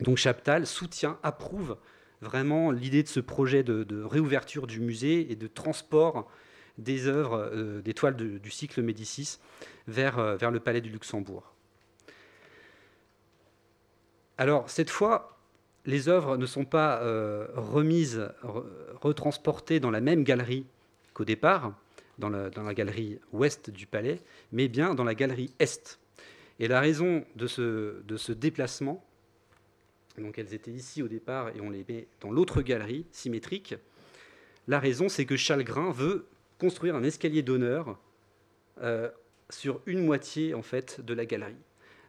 [0.02, 1.78] Donc Chaptal soutient, approuve
[2.22, 6.28] vraiment l'idée de ce projet de, réouverture du musée et de transport
[6.78, 9.40] des œuvres, euh, des toiles du cycle Médicis
[9.88, 11.54] vers, euh, vers le palais du Luxembourg.
[14.38, 15.38] Alors, cette fois,
[15.86, 18.28] les œuvres ne sont pas euh, remises,
[19.02, 20.66] retransportées dans la même galerie
[21.14, 21.74] qu'au départ,
[22.18, 24.22] dans la, dans la, galerie ouest du palais,
[24.52, 26.00] mais bien dans la galerie est.
[26.60, 29.06] Et la raison de ce, de ce déplacement,
[30.18, 33.76] donc elles étaient ici au départ et on les met dans l'autre galerie symétrique,
[34.68, 36.26] la raison c'est que Chalgrin veut
[36.60, 38.00] construire un escalier d'honneur
[38.82, 39.10] euh,
[39.50, 41.56] sur une moitié en fait de la galerie.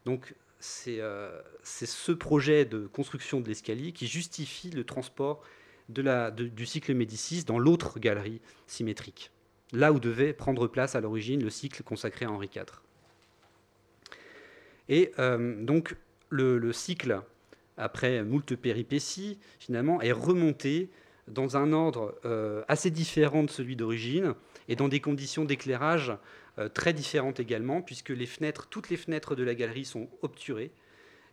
[0.05, 5.43] Donc c'est euh, ce projet de construction de l'escalier qui justifie le transport
[5.89, 9.31] de la, du cycle Médicis dans l'autre galerie symétrique,
[9.73, 12.65] là où devait prendre place à l'origine le cycle consacré à Henri IV.
[14.89, 15.97] Et euh, donc
[16.31, 17.21] le, le, cycle,
[17.77, 20.91] après moult péripéties, finalement, est remonté
[21.29, 24.35] dans un ordre euh, assez différent de celui d'origine
[24.69, 26.13] et dans des conditions d'éclairage
[26.59, 28.13] euh, très différentes également, puisque
[28.71, 30.71] toutes les fenêtres de la galerie sont obturées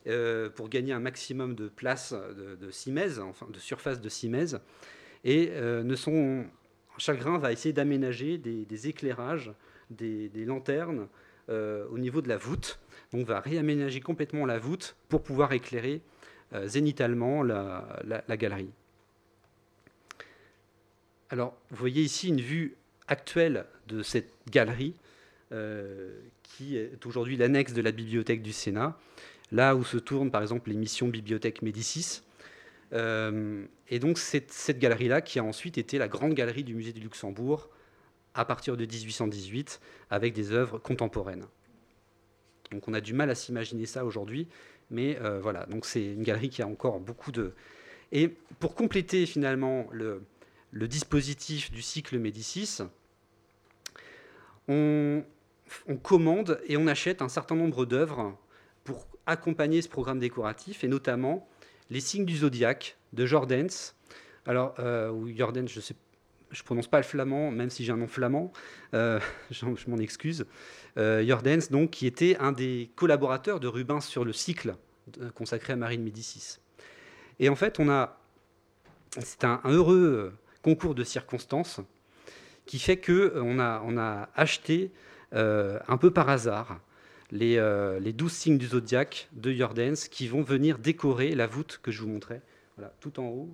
[0.08, 4.60] euh, pour gagner un maximum de place de, de enfin de surface de simèse,
[5.24, 6.46] et ne sont
[6.98, 9.54] Chagrin va essayer d'aménager des, éclairages,
[9.90, 11.08] des, lanternes
[11.48, 12.80] au niveau de la voûte.
[13.14, 16.02] Donc va réaménager complètement la voûte pour pouvoir éclairer
[16.66, 18.74] zénitalement la galerie.
[21.34, 22.76] Alors, vous voyez ici une vue
[23.08, 24.94] actuelle de cette galerie.
[26.44, 28.96] qui est aujourd'hui l'annexe de la bibliothèque du Sénat,
[29.52, 32.22] là où se tournent par exemple l'émission Bibliothèque Médicis.
[32.92, 37.02] et donc cette, cette galerie-là qui a ensuite été la grande galerie du musée du
[37.02, 37.68] Luxembourg
[38.36, 39.82] à partir de 1818
[40.12, 41.46] avec des œuvres contemporaines.
[42.70, 44.48] Donc on a du mal à s'imaginer ça aujourd'hui,
[44.92, 47.54] mais euh, voilà, donc c'est une galerie qui a encore beaucoup de...
[48.12, 48.28] Et
[48.60, 50.22] pour compléter finalement le,
[50.88, 52.80] dispositif du cycle Médicis,
[54.68, 55.24] on,
[56.02, 58.38] commande et on achète un certain nombre d'œuvres
[58.84, 61.48] pour accompagner ce programme décoratif, et notamment
[61.90, 63.94] les signes du zodiaque de Jordens.
[64.46, 65.96] Alors, euh, Jordens, je sais
[66.54, 68.54] je ne prononce pas le flamand, même si j'ai un nom flamand,
[68.94, 69.20] euh,
[69.52, 70.46] je, m'en excuse.
[70.98, 74.76] Euh, Jordens, donc, qui était un des collaborateurs de Rubens sur le cycle
[75.36, 76.60] consacré à Marie de Médicis.
[77.40, 78.20] Et en fait, on a,
[79.20, 81.80] c'est un, heureux concours de circonstances
[82.66, 84.92] qui fait que on a, acheté
[85.34, 86.80] euh, un peu par hasard
[87.32, 87.60] les,
[88.00, 92.02] les douze signes du zodiaque de Jordens qui vont venir décorer la voûte que je
[92.02, 92.42] vous montrais
[93.00, 93.50] tout en haut,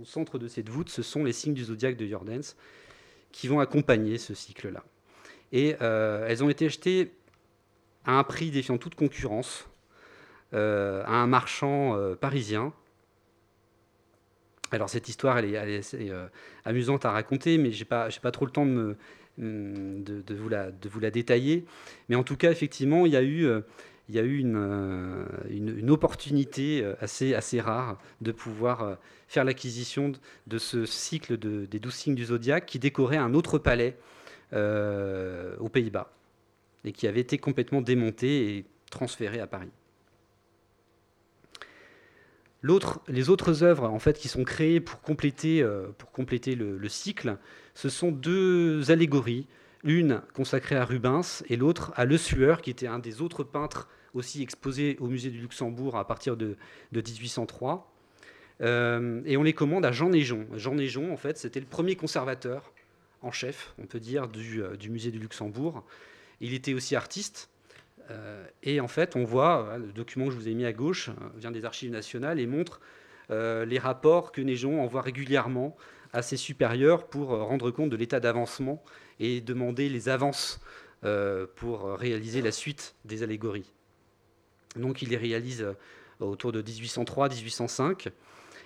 [0.00, 2.54] au centre de cette voûte, ce sont les signes du zodiaque de Jordens
[3.32, 4.84] qui vont accompagner ce cycle-là.
[5.52, 7.12] Et euh, elles ont été achetées
[8.04, 9.68] à un prix défiant toute concurrence
[10.52, 12.72] euh, à un marchand euh, parisien.
[14.70, 16.10] Alors cette histoire, elle est, assez
[16.64, 18.96] amusante à raconter, mais je n'ai pas, pas trop le temps de,
[19.38, 21.64] me, de, vous la, détailler.
[22.08, 23.48] Mais en tout cas, effectivement, il y a eu
[24.08, 28.94] il y a eu une, euh, une, opportunité euh, assez, rare de pouvoir euh,
[29.28, 30.12] faire l'acquisition
[30.46, 33.96] de ce cycle de, des douze signes du zodiaque qui décorait un autre palais
[34.52, 36.12] aux Pays-Bas
[36.84, 39.70] et qui avait été complètement démonté et transféré à Paris.
[43.08, 45.66] Les autres œuvres en fait, qui sont créées pour compléter,
[46.12, 47.36] compléter le, le, cycle,
[47.74, 49.46] ce sont deux allégories
[49.84, 53.88] une consacrée à Rubens et l'autre à Le Sueur, qui était un des autres peintres
[54.14, 56.56] aussi exposés au musée du Luxembourg à partir de,
[56.92, 57.92] 1803.
[58.62, 60.46] Euh, et on les commande à Jean Néjon.
[60.54, 62.72] Jean Néjon, en fait, c'était le premier conservateur
[63.20, 65.84] en chef, on peut dire, du, euh, musée du Luxembourg.
[66.40, 67.50] Il était aussi artiste.
[68.10, 71.10] Euh, et en fait, on voit, le document que je vous ai mis à gauche
[71.36, 72.80] vient des archives nationales et montre
[73.30, 75.74] les rapports que Néjon envoie régulièrement
[76.12, 78.84] à ses supérieurs pour rendre compte de l'état d'avancement
[79.18, 80.60] et demander les avances
[81.04, 83.70] euh, pour réaliser la suite des allégories.
[84.74, 85.74] Donc il les réalise euh,
[86.18, 88.08] autour de 1803-1805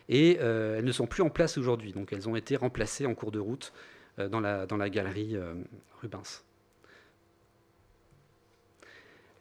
[0.09, 1.93] et euh, elles ne sont plus en place aujourd'hui.
[1.93, 3.73] Donc elles ont été remplacées en cours de route
[4.19, 5.37] dans, la, dans la galerie
[6.01, 6.45] Rubens.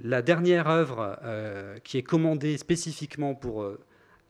[0.01, 1.19] La dernière œuvre
[1.83, 3.67] qui est commandée spécifiquement pour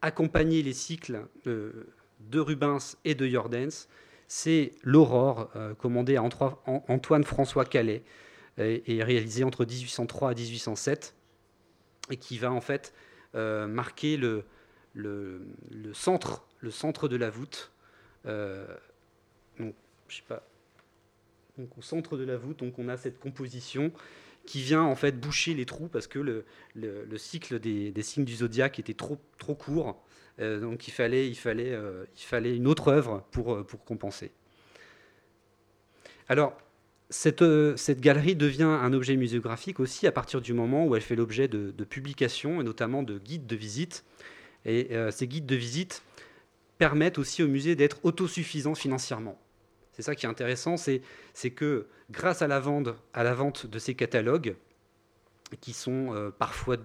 [0.01, 3.87] accompagner les cycles de Rubens et de Jordens,
[4.27, 8.03] c'est l'Aurore, euh, commandée à Antoine François Calais
[8.57, 11.15] et, réalisée entre 1803 et 1807,
[12.09, 12.93] et qui va en fait
[13.35, 14.43] euh, marquer le,
[15.93, 17.71] centre, de la voûte.
[18.25, 18.65] Euh,
[19.59, 19.75] donc,
[21.77, 23.91] au centre de la voûte, on a cette composition
[24.47, 28.79] qui vient en fait boucher les trous parce que le, cycle des, signes du zodiaque
[28.79, 30.01] était trop, trop court
[30.39, 33.83] euh, donc il fallait, il, fallait, euh, il fallait une autre œuvre pour, euh, pour
[33.83, 34.31] compenser.
[36.29, 36.57] Alors,
[37.09, 37.43] cette,
[37.77, 41.47] cette, galerie devient un objet muséographique aussi à partir du moment où elle fait l'objet
[41.47, 44.03] de, publications et notamment de guides de visite.
[44.65, 46.03] Et ces guides de visite
[46.77, 49.39] permettent aussi au musée d'être autosuffisant financièrement.
[49.97, 51.01] C'est ça qui est intéressant, c'est
[51.51, 54.55] que grâce à la, vente, de ces catalogues,
[55.59, 56.77] qui sont parfois,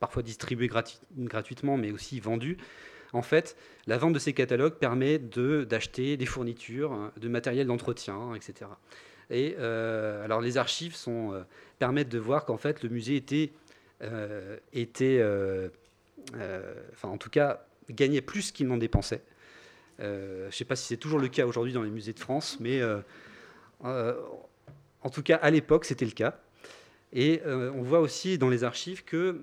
[0.00, 0.68] parfois distribués
[1.16, 2.58] gratuitement, mais aussi vendus,
[3.12, 3.56] en fait,
[3.86, 8.70] la vente de ces catalogues permet d'acheter des fournitures, hein, de matériel d'entretien, etc.
[9.30, 11.42] Et euh, les archives euh,
[11.78, 13.22] permettent de voir qu'en fait le musée
[14.02, 15.22] euh, était
[16.92, 19.22] enfin en tout cas, gagnait plus qu'il n'en dépensait.
[19.98, 22.58] Je ne sais pas si c'est toujours le cas aujourd'hui dans les musées de France,
[22.60, 22.80] mais
[23.82, 26.40] en tout cas à l'époque c'était le cas.
[27.12, 29.40] Et on voit aussi dans les archives que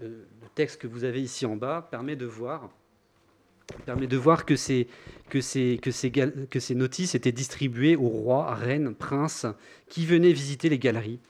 [0.00, 2.70] le, texte que vous avez ici en bas permet de voir,
[4.46, 4.88] que, ces,
[6.70, 9.46] notices étaient distribuées aux rois, reines, princes
[9.88, 11.20] qui venaient visiter les galeries.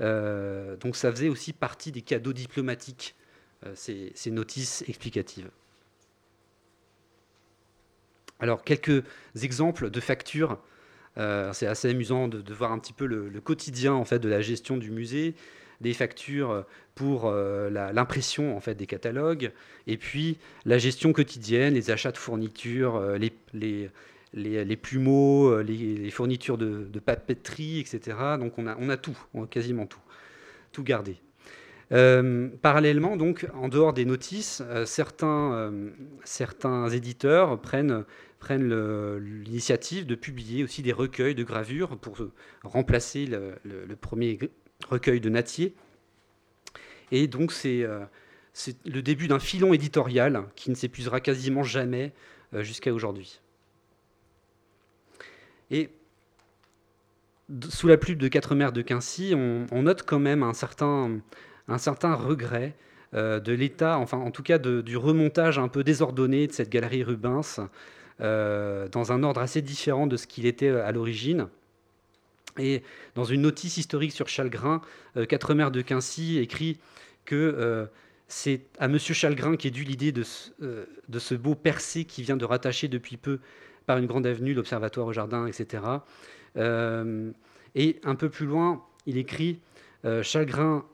[0.00, 3.14] Euh, donc ça faisait aussi partie des cadeaux diplomatiques,
[3.64, 5.50] euh, ces, notices explicatives.
[8.44, 9.02] Alors quelques
[9.42, 10.58] exemples de factures.
[11.16, 14.42] Euh, c'est assez amusant de, voir un petit peu le, quotidien en fait de la
[14.42, 15.34] gestion du musée
[15.80, 19.50] des factures pour euh, l'impression en fait des catalogues,
[19.86, 20.36] et puis
[20.66, 23.32] la gestion quotidienne, les achats de fournitures, euh, les,
[24.34, 28.36] les, plumeaux, les, fournitures de, papeterie, etc.
[28.38, 29.16] Donc on a, on a tout,
[29.48, 30.02] quasiment tout,
[30.70, 31.16] tout gardé.
[31.90, 35.72] Parallèlement, donc, en dehors des notices, certains,
[36.24, 38.04] certains éditeurs prennent
[38.50, 42.16] l'initiative de publier aussi des recueils de gravures pour
[42.62, 44.38] remplacer le, premier
[44.88, 45.74] recueil de Natier.
[47.10, 48.04] Et donc euh,
[48.52, 52.12] c'est le début d'un filon éditorial qui ne s'épuisera quasiment jamais
[52.54, 53.40] euh, jusqu'à aujourd'hui.
[55.70, 55.90] Et
[57.68, 61.20] sous la plume de Quatre Mères de Quincy, on, note quand même un certain,
[61.68, 62.74] un certain regret
[63.14, 67.04] euh, de l'état, enfin en tout cas du remontage un peu désordonné de cette galerie
[67.04, 67.60] Rubens,
[68.20, 71.46] euh, dans un ordre assez différent de ce qu'il était euh, à l'origine.
[72.58, 72.82] Et
[73.14, 74.80] dans une notice historique sur Chalgrin,
[75.28, 76.78] Quatre Mères de Quincy écrit
[77.24, 77.88] que
[78.28, 78.96] c'est à M.
[78.96, 80.22] Chalgrin qui est dû l'idée de,
[80.60, 83.40] de, ce beau percé qui vient de rattacher depuis peu
[83.86, 85.82] par une grande avenue l'observatoire au jardin, etc.
[86.54, 89.58] et un peu plus loin, il écrit
[90.22, 90.84] Chalgrin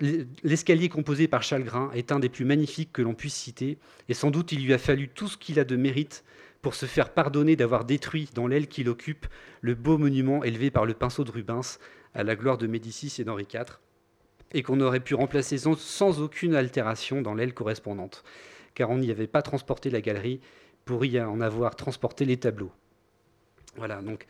[0.00, 3.78] L'escalier composé par Chalgrin est un des plus magnifiques que l'on puisse citer,
[4.08, 6.24] et sans doute il lui a fallu tout ce qu'il a de mérite
[6.62, 9.26] pour se faire pardonner d'avoir détruit dans l'aile qu'il occupe
[9.60, 11.78] le beau monument élevé par le pinceau de Rubens
[12.14, 13.78] à la gloire de Médicis et d'Henri IV,
[14.52, 18.24] et qu'on aurait pu remplacer sans, aucune altération dans l'aile correspondante,
[18.74, 20.40] car on n'y avait pas transporté la galerie
[20.84, 22.72] pour y en avoir transporté les tableaux.
[23.76, 24.26] Voilà, donc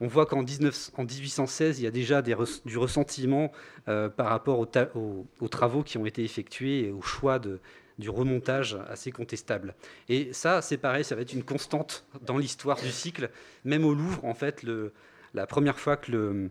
[0.00, 3.50] on voit qu'en 1816, il y a déjà du ressentiment
[3.88, 9.10] euh, par rapport aux, travaux qui ont été effectués et au choix du remontage assez
[9.10, 9.74] contestable.
[10.08, 13.30] Et ça, c'est pareil, ça va être une constante dans l'histoire du cycle.
[13.64, 14.64] Même au Louvre, en fait,
[15.34, 16.48] la première fois que euh,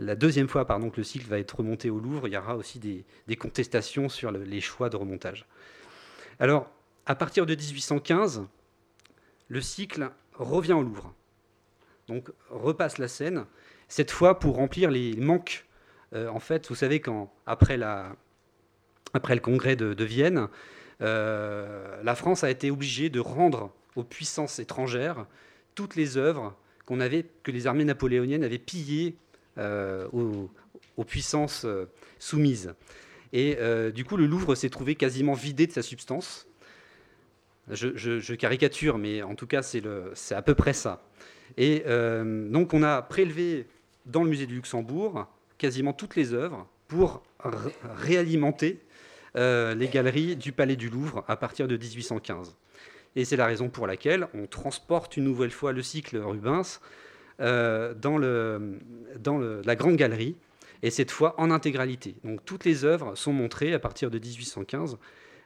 [0.00, 2.56] la deuxième fois pardon, que le cycle va être remonté au Louvre, il y aura
[2.56, 5.46] aussi des, contestations sur les choix de remontage.
[6.38, 6.70] Alors,
[7.06, 8.46] à partir de 1815,
[9.48, 11.14] le cycle revient au Louvre.
[12.08, 13.46] Donc, repasse la scène,
[13.88, 15.66] cette fois pour remplir les manques.
[16.12, 20.48] Euh, en fait, vous savez, quand, le congrès de Vienne,
[21.02, 25.26] euh, la France a été obligée de rendre aux puissances étrangères
[25.74, 29.16] toutes les œuvres que les armées napoléoniennes avaient pillées
[29.58, 31.66] euh, aux, puissances
[32.18, 32.74] soumises.
[33.32, 33.58] Et
[33.92, 36.46] du coup, le Louvre s'est trouvé quasiment vidé de sa substance.
[37.68, 41.02] Je, caricature, mais en tout cas, c'est à peu près ça.
[41.56, 41.84] Et
[42.50, 43.66] donc, on a prélevé
[44.04, 45.26] dans le musée du Luxembourg
[45.58, 47.22] quasiment toutes les œuvres pour
[47.96, 48.80] réalimenter
[49.36, 52.56] euh, les galeries du Palais du Louvre à partir de 1815.
[53.16, 56.80] Et c'est la raison pour laquelle on transporte une nouvelle fois le cycle Rubens
[57.40, 60.36] euh, dans, la Grande Galerie,
[60.82, 62.14] et cette fois en intégralité.
[62.24, 64.98] Donc toutes les œuvres sont montrées à partir de 1815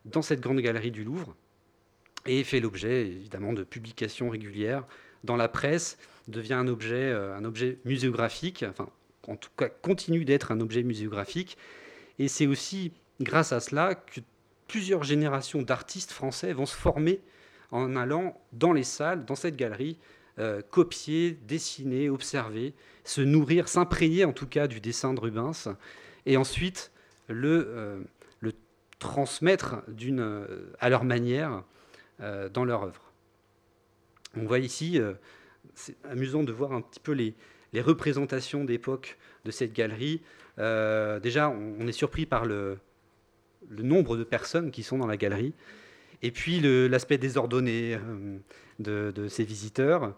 [0.04, 1.34] dans cette Grande Galerie du Louvre,
[2.26, 4.84] et fait l'objet évidemment de publications régulières
[5.24, 5.98] dans la presse,
[6.28, 8.88] devient un objet, euh, un objet muséographique, enfin
[9.28, 11.58] en tout cas continue d'être un objet muséographique,
[12.18, 14.20] et c'est aussi grâce à cela que
[14.68, 17.20] plusieurs générations d'artistes français vont se former
[17.70, 19.98] en allant dans les salles, dans cette galerie,
[20.38, 25.76] euh, copier, dessiner, observer, se nourrir, s'imprégner en tout cas du dessin de Rubens,
[26.26, 26.92] et ensuite
[27.28, 28.00] le, euh,
[28.98, 29.76] transmettre
[30.78, 31.64] à leur manière
[32.52, 33.09] dans leur œuvre.
[34.36, 35.00] On voit ici,
[35.74, 37.34] c'est amusant de voir un petit peu les,
[37.80, 40.20] représentations d'époque de cette galerie.
[40.58, 42.78] déjà, on est surpris par le,
[43.70, 45.54] nombre de personnes qui sont dans la galerie,
[46.22, 47.98] et puis l'aspect désordonné
[48.86, 50.14] euh, de, ces visiteurs,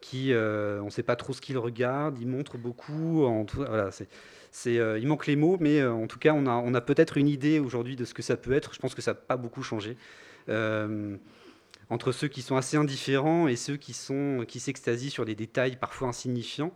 [0.00, 3.24] qui, euh, on ne sait pas trop ce qu'ils regardent, ils montrent beaucoup.
[3.24, 7.58] En euh, il manque les mots, mais en tout cas, on a peut-être une idée
[7.58, 8.74] aujourd'hui de ce que ça peut être.
[8.74, 9.96] Je pense que ça n'a pas beaucoup changé.
[11.90, 15.76] Entre ceux qui sont assez indifférents et ceux qui, sont, qui s'extasient sur des détails
[15.76, 16.72] parfois insignifiants.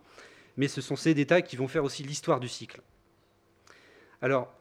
[0.56, 2.80] Mais ce sont ces détails qui vont faire aussi l'histoire du cycle.
[4.22, 4.52] Alors,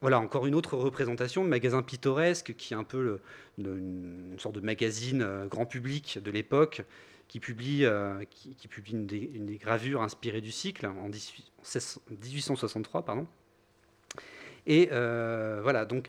[0.00, 3.20] voilà, encore une autre représentation de magasin pittoresque, qui est un peu
[3.56, 6.82] une sorte de magazine euh, grand public de l'époque,
[7.26, 13.02] qui publie, euh, qui, publie une, des, gravures inspirées du cycle en 1863.
[13.04, 13.26] Pardon.
[14.66, 16.08] Et euh, voilà, donc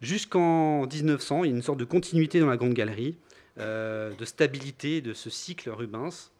[0.00, 3.16] jusqu'en 1900, il y a une sorte de continuité dans la Grande Galerie,
[3.56, 6.30] de stabilité de ce cycle Rubens.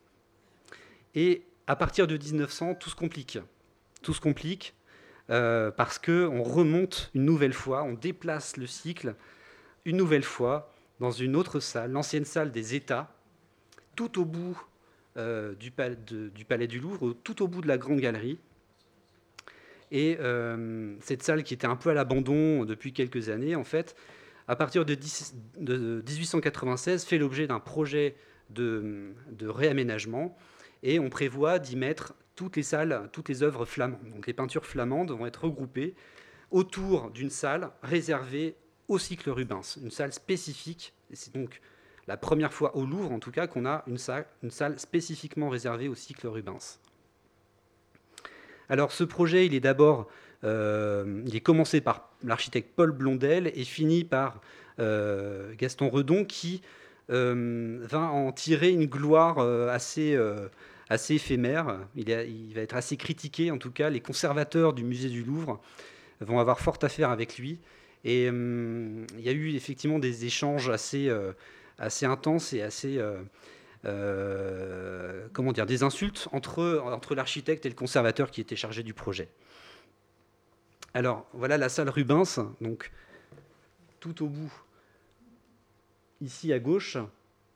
[1.14, 3.38] Et à partir de 1900, tout se complique.
[4.02, 4.74] Tout se complique.
[5.30, 9.14] Euh, parce qu'on remonte une nouvelle fois, on déplace le cycle
[9.84, 13.14] une nouvelle fois dans une autre salle, l'ancienne salle des États,
[13.94, 14.61] tout au bout
[15.16, 18.38] euh, du, palais du Louvre, tout au bout de la Grande Galerie.
[19.91, 23.97] Et euh, cette salle qui était un peu à l'abandon depuis quelques années, en fait,
[24.47, 24.97] à partir de,
[25.61, 28.16] 1896, fait l'objet d'un projet
[28.51, 30.36] de, réaménagement
[30.82, 34.09] et on prévoit d'y mettre toutes les salles, toutes les œuvres flamandes.
[34.12, 35.95] Donc les peintures flamandes vont être regroupées
[36.51, 38.57] autour d'une salle réservée
[38.88, 40.95] au cycle Rubens, une salle spécifique.
[41.12, 41.61] C'est donc
[42.09, 45.49] la première fois au Louvre, en tout cas, qu'on a une salle, une salle spécifiquement
[45.49, 46.80] réservée au cycle Rubens.
[48.71, 50.07] Alors ce projet, il est d'abord,
[50.45, 54.41] euh, il est commencé par l'architecte Paul Blondel et fini par
[54.79, 56.62] euh, Gaston Redon qui
[57.11, 60.16] euh, va en tirer une gloire assez,
[61.11, 61.81] éphémère.
[61.97, 65.61] Il, il, va être assez critiqué, en tout cas, les conservateurs du musée du Louvre
[66.21, 67.59] vont avoir fort à faire avec lui.
[68.05, 71.11] Et il y a eu effectivement des échanges assez,
[71.77, 73.01] assez intenses et assez
[73.87, 78.93] euh, comment dire, des insultes entre, entre l'architecte et le conservateur qui était chargé du
[78.93, 79.28] projet.
[80.93, 82.91] Alors voilà la salle Rubens, donc
[84.01, 84.53] tout au bout,
[86.20, 86.99] ici à gauche.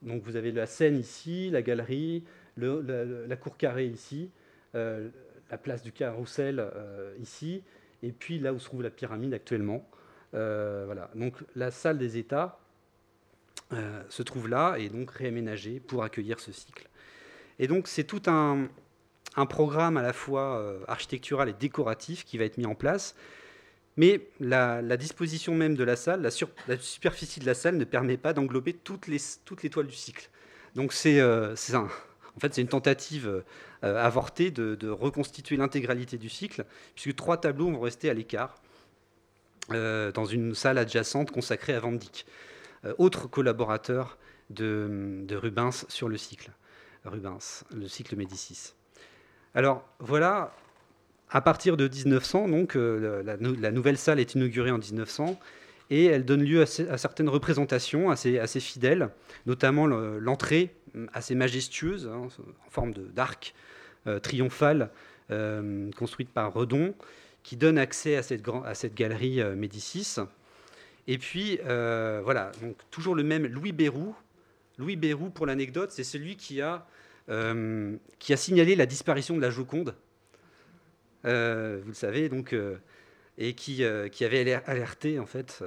[0.00, 2.24] Donc vous avez la scène ici, la galerie,
[2.56, 4.30] la, cour carrée ici,
[4.74, 5.08] euh,
[5.50, 7.62] la place du carrousel euh, ici,
[8.02, 9.86] et puis là où se trouve la pyramide actuellement.
[10.32, 11.10] voilà.
[11.14, 12.60] Donc la salle des États,
[13.72, 16.86] euh, se trouve là et donc réaménagé pour accueillir ce cycle.
[17.58, 18.68] Et donc c'est tout un,
[19.48, 23.16] programme à la fois euh, architectural et décoratif qui va être mis en place.
[23.96, 26.30] Mais la, disposition même de la salle, la,
[26.78, 30.28] superficie de la salle ne permet pas d'englober toutes les, toutes les toiles du cycle.
[30.74, 33.44] Donc c'est euh, en fait, c'est une tentative
[33.82, 38.56] avortée de, de reconstituer l'intégralité du cycle, puisque trois tableaux vont rester à l'écart
[39.70, 42.26] dans une salle adjacente consacrée à Van Dyck.
[42.84, 44.18] Euh, autre collaborateur
[44.50, 46.50] de, Rubens sur le cycle.
[47.04, 48.72] Rubens, le cycle Médicis.
[49.54, 50.54] Alors voilà,
[51.30, 55.38] à partir de 1900, donc, euh, la, nouvelle salle est inaugurée en 1900
[55.90, 59.10] et elle donne lieu à, certaines représentations assez, fidèles,
[59.46, 60.74] notamment l'entrée
[61.12, 62.28] assez majestueuse, hein,
[62.66, 63.54] en forme d'arc
[64.06, 64.90] euh, triomphal,
[65.96, 66.94] construite par Redon,
[67.42, 70.16] qui donne accès à cette galerie Médicis.
[71.06, 74.14] Et puis, euh, voilà, donc toujours le même Louis Bérou.
[74.78, 76.86] Louis Bérou, pour l'anecdote, c'est celui qui a,
[77.28, 79.94] euh, qui a signalé la disparition de la Joconde,
[81.24, 82.56] euh, vous le savez, donc,
[83.38, 85.62] et qui, qui, avait alerté, en fait,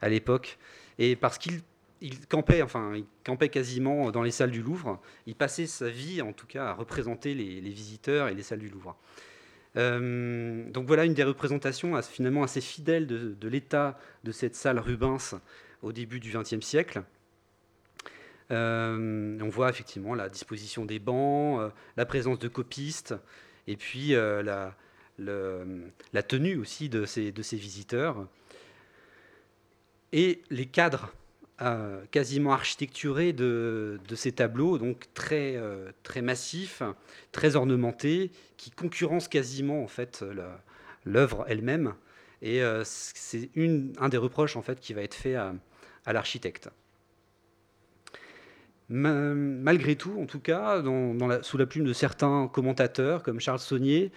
[0.00, 0.58] à l'époque.
[0.98, 1.60] Et parce qu'il
[2.02, 6.22] il campait, enfin, il campait quasiment dans les salles du Louvre, il passait sa vie,
[6.22, 8.96] en tout cas, à représenter les, les visiteurs et les salles du Louvre.
[9.76, 15.40] Euh, donc voilà une des représentations finalement assez fidèles de, l'état de cette salle Rubens
[15.82, 17.02] au début du XXe siècle.
[18.50, 23.14] Euh, on voit effectivement la disposition des bancs, euh, la présence de copistes,
[23.68, 24.74] et puis la,
[26.26, 28.26] tenue aussi ces, de ces visiteurs.
[30.12, 31.14] Et les cadres
[32.10, 36.82] quasiment architecturé de, ces tableaux, donc très, euh, très massifs,
[37.32, 40.24] très ornementés, qui concurrencent quasiment en fait
[41.04, 41.94] l'œuvre elle-même.
[42.42, 43.50] Et euh, c'est
[43.98, 45.52] un des reproches en fait qui va être fait à,
[46.06, 46.70] l'architecte.
[48.88, 50.82] Malgré tout, en tout cas,
[51.42, 54.10] sous la plume de certains commentateurs comme Charles Saunier,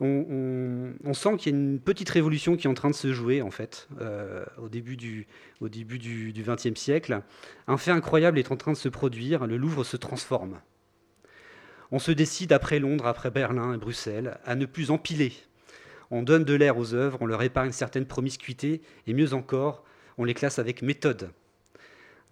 [0.00, 3.42] on, sent qu'il y a une petite révolution qui est en train de se jouer
[3.42, 5.26] en fait euh, au début du
[5.60, 7.22] XXe siècle.
[7.66, 9.46] Un fait incroyable est en train de se produire.
[9.46, 10.60] Le Louvre se transforme.
[11.92, 15.32] On se décide après Londres, après Berlin et Bruxelles, à ne plus empiler.
[16.10, 19.84] On donne de l'air aux œuvres, on leur épargne certaines promiscuités et mieux encore,
[20.16, 21.30] on les classe avec méthode.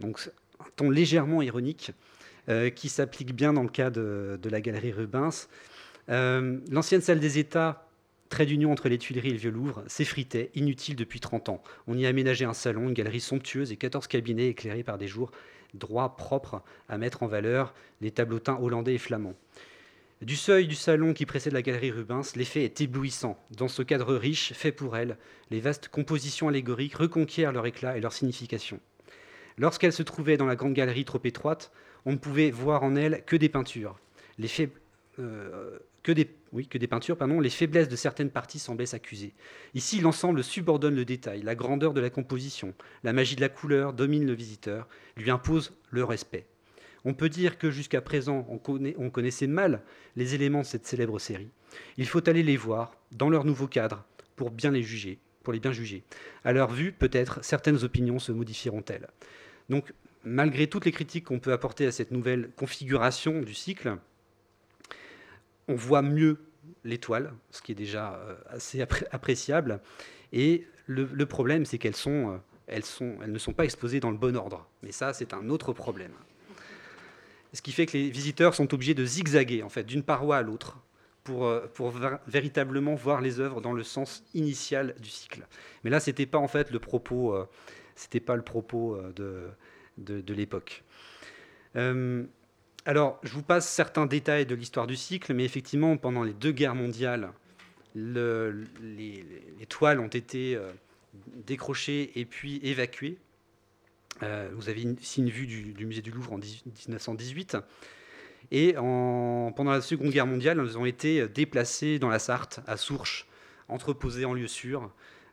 [0.01, 1.93] Donc un ton légèrement ironique
[2.49, 5.49] euh, qui s'applique bien dans le cas de la galerie Rubens
[6.11, 7.89] euh, l'ancienne salle des États,
[8.29, 11.63] trait d'union entre les Tuileries et le Vieux-Louvre, s'effritait, inutile depuis 30 ans.
[11.87, 15.31] On y aménageait un salon, une galerie somptueuse et 14 cabinets éclairés par des jours
[15.75, 19.37] droits propres à mettre en valeur les tableaux hollandais et flamands.
[20.21, 23.39] Du seuil du salon qui précède la galerie Rubens, l'effet est éblouissant.
[23.57, 25.17] Dans ce cadre riche, fait pour elle,
[25.51, 28.81] les vastes compositions allégoriques reconquièrent leur éclat et leur signification.
[29.59, 31.71] Lorsqu'elle se trouvait dans la grande galerie trop étroite,
[32.05, 33.99] on ne pouvait voir en elle que des peintures.
[34.39, 34.71] L'effet
[35.21, 39.35] euh, que des, oui, que des peintures, pardon, les faiblesses de certaines parties semblaient s'accuser.
[39.75, 42.75] Ici, l'ensemble subordonne le détail, la grandeur de la composition,
[43.05, 46.47] la magie de la couleur domine le visiteur, lui impose le respect.
[47.05, 48.61] On peut dire que jusqu'à présent, on,
[48.99, 49.83] on connaissait mal
[50.17, 51.51] les éléments de cette célèbre série.
[51.97, 54.05] Il faut aller les voir dans leur nouveau cadre
[54.37, 56.03] pour bien les juger, pour les bien juger.
[56.45, 59.09] À leur vue, peut-être certaines opinions se modifieront-elles.
[59.69, 59.93] Donc,
[60.25, 63.97] malgré toutes les critiques qu'on peut apporter à cette nouvelle configuration du cycle,
[65.69, 66.39] on voit mieux
[66.85, 69.81] l'étoile, ce qui est déjà euh, assez appréciable.
[70.33, 72.39] Et le, problème, c'est qu'elles euh,
[73.27, 74.67] ne sont pas exposées dans le bon ordre.
[74.83, 76.13] Mais ça, c'est un autre problème.
[77.53, 80.43] ce qui fait que les visiteurs sont obligés de zigzaguer en fait d'une paroi à
[80.43, 80.79] l'autre
[81.25, 81.67] pour, euh,
[82.27, 85.47] véritablement voir les œuvres dans le sens initial du cycle.
[85.85, 87.37] Mais là, c'était pas en fait le propos,
[87.95, 90.85] c'était pas le propos de, l'époque.
[92.89, 96.53] Alors, je vous passe certains détails de l'histoire du cycle, mais effectivement, pendant les deux
[96.53, 97.31] guerres mondiales,
[97.95, 99.25] le, les,
[99.59, 100.59] les, toiles ont été
[101.47, 103.19] décrochées et puis évacuées.
[104.23, 107.59] vous avez ici une vue du, musée du Louvre en 1918.
[108.53, 113.27] Et pendant la Seconde Guerre mondiale, elles ont été déplacées dans la Sarthe, à Sourches,
[113.69, 114.91] entreposées en lieu sûr.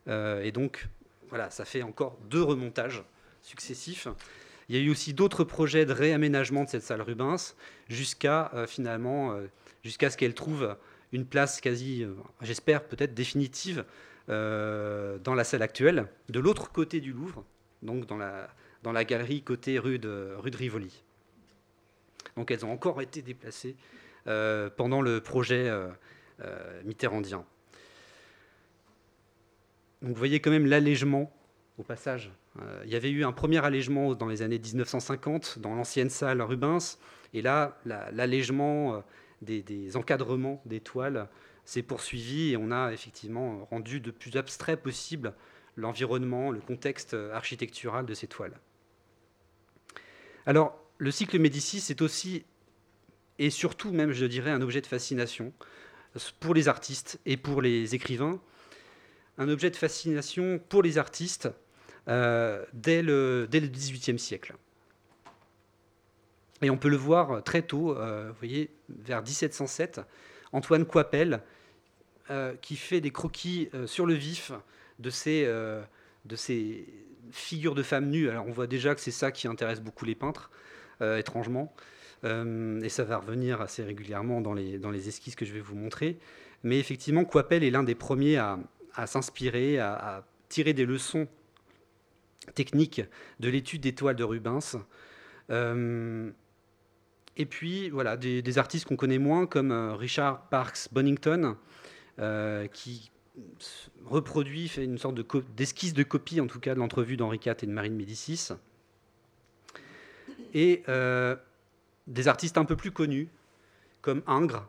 [0.08, 0.88] Euh, et donc,
[1.28, 3.02] voilà, ça fait encore deux remontages
[3.42, 4.08] successifs.
[4.68, 7.54] Il y a eu aussi d'autres projets de réaménagement de cette salle Rubens,
[7.88, 9.46] jusqu'à euh, finalement, euh,
[9.84, 10.76] jusqu'à ce qu'elle trouve
[11.12, 12.04] une place quasi,
[12.42, 13.84] j'espère peut-être définitive,
[14.28, 17.44] dans la salle actuelle, de l'autre côté du Louvre,
[17.82, 21.04] donc dans la, galerie côté rue de, rue de Rivoli.
[22.36, 23.76] Donc elles ont encore été déplacées
[24.26, 25.88] euh, pendant le projet euh,
[26.40, 27.44] euh, mitterrandien.
[30.02, 31.32] Donc vous voyez quand même l'allègement
[31.78, 32.30] au passage.
[32.84, 36.98] Il y avait eu un premier allègement dans les années 1950 dans l'ancienne salle Rubens,
[37.34, 39.02] et là l'allègement
[39.42, 41.28] des, encadrements des toiles
[41.64, 45.34] s'est poursuivi et on a effectivement rendu de plus abstrait possible
[45.76, 48.58] l'environnement, le contexte architectural de ces toiles.
[50.46, 52.44] Alors, le cycle Médicis est aussi
[53.38, 55.52] et surtout même, je dirais, un objet de fascination
[56.40, 58.40] pour les artistes et pour les écrivains.
[59.38, 61.48] Un objet de fascination pour les artistes
[62.08, 64.54] euh, dès, le, dès le XVIIIe siècle.
[66.62, 70.00] Et on peut le voir très tôt, euh, vous voyez, vers 1707,
[70.52, 71.42] Antoine Coipel,
[72.30, 74.52] euh, qui fait des croquis sur le vif
[74.98, 76.86] de ces,
[77.32, 78.30] figures de femmes nues.
[78.30, 80.50] Alors on voit déjà que c'est ça qui intéresse beaucoup les peintres.
[81.18, 81.74] Étrangement.
[82.24, 85.76] Et ça va revenir assez régulièrement dans les, dans les esquisses que je vais vous
[85.76, 86.16] montrer.
[86.62, 88.58] Mais effectivement, Coipel est l'un des premiers à,
[89.06, 91.28] s'inspirer, à, tirer des leçons
[92.54, 93.02] techniques
[93.40, 94.78] de l'étude des toiles de Rubens.
[95.50, 96.30] Euh,
[97.36, 101.56] et puis, voilà, des, artistes qu'on connaît moins, comme Richard Parks Bonington,
[102.72, 103.10] qui
[104.06, 105.20] reproduit, fait une sorte
[105.54, 108.52] d'esquisse de, copie, en tout cas, de l'entrevue d'Henri IV et de Marine Médicis
[110.54, 111.36] et euh,
[112.06, 113.28] des artistes un peu plus connus,
[114.00, 114.66] comme Ingres.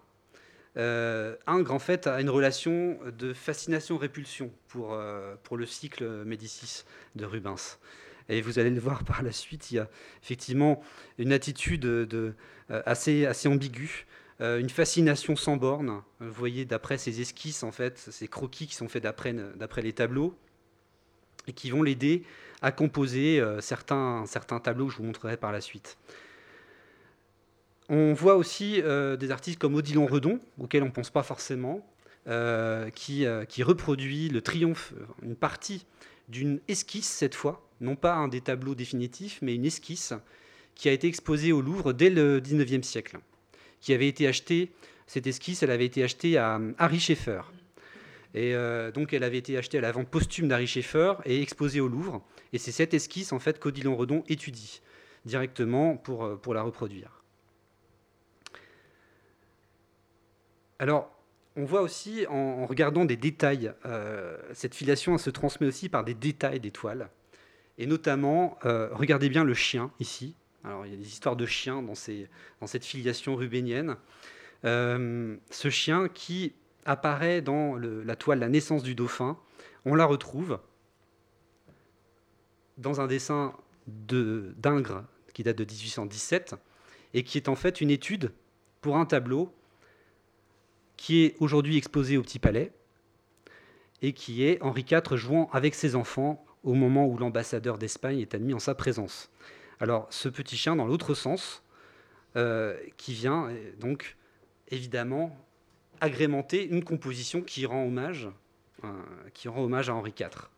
[0.78, 6.84] Euh, Ingres, fait, a une relation de fascination-répulsion pour, euh, pour le cycle Médicis
[7.16, 7.80] de Rubens.
[8.30, 9.90] Et vous allez le voir par la suite, il y a
[10.22, 10.84] effectivement
[11.18, 12.34] une attitude de,
[12.70, 14.06] assez, assez ambiguë,
[14.42, 16.02] une fascination sans borne.
[16.20, 20.38] Vous voyez, d'après ces esquisses, en fait, ces croquis qui sont faits d'après les tableaux,
[21.48, 22.24] et qui vont l'aider
[22.62, 25.98] à composer euh, certains, certains tableaux que je vous montrerai par la suite.
[27.90, 31.88] On voit aussi euh, des artistes comme Odilon Redon, auxquels on ne pense pas forcément,
[32.28, 34.94] euh, qui, qui, reproduit le triomphe,
[35.24, 35.86] une partie
[36.28, 40.14] d'une esquisse cette fois, non pas un des tableaux définitifs, mais une esquisse
[40.76, 43.20] qui a été exposée au Louvre dès le 19e siècle,
[43.80, 44.72] qui avait été achetée,
[45.08, 47.42] cette esquisse, avait été achetée à Harry Schaeffer,
[48.34, 51.80] et euh, donc, elle avait été achetée à la vente posthume d'Harry Schaeffer et exposée
[51.80, 52.22] au Louvre.
[52.54, 54.82] Et c'est cette esquisse, en fait, qu'Odilon Redon étudie
[55.26, 57.17] directement euh, pour la reproduire.
[60.80, 61.12] Alors,
[61.56, 66.14] on voit aussi, en, regardant des détails, euh, cette filiation se transmet aussi par des
[66.14, 67.10] détails d'étoiles.
[67.80, 70.36] Et notamment, regardez bien le chien ici.
[70.64, 73.98] Alors, il y a des histoires de chiens dans, cette filiation rubénienne.
[74.64, 76.54] ce chien qui
[76.86, 79.38] apparaît dans la toile La naissance du dauphin.
[79.86, 80.60] On la retrouve
[82.78, 83.54] dans un dessin
[83.88, 86.56] d'Ingres qui date de 1817
[87.14, 88.32] et qui est en fait une étude
[88.82, 89.54] pour un tableau
[90.98, 92.74] qui est aujourd'hui exposé au Petit Palais
[94.02, 98.36] et qui est Henri IV jouant avec ses enfants au moment où l'ambassadeur d'Espagne est
[98.36, 99.30] admis en sa présence.
[99.80, 101.64] Alors ce petit chien dans l'autre sens,
[102.36, 103.50] euh, qui vient
[103.80, 104.18] donc
[104.70, 105.36] évidemment
[106.02, 108.30] agrémenter une composition qui rend hommage,
[108.84, 108.90] euh,
[109.34, 110.50] qui rend hommage à Henri IV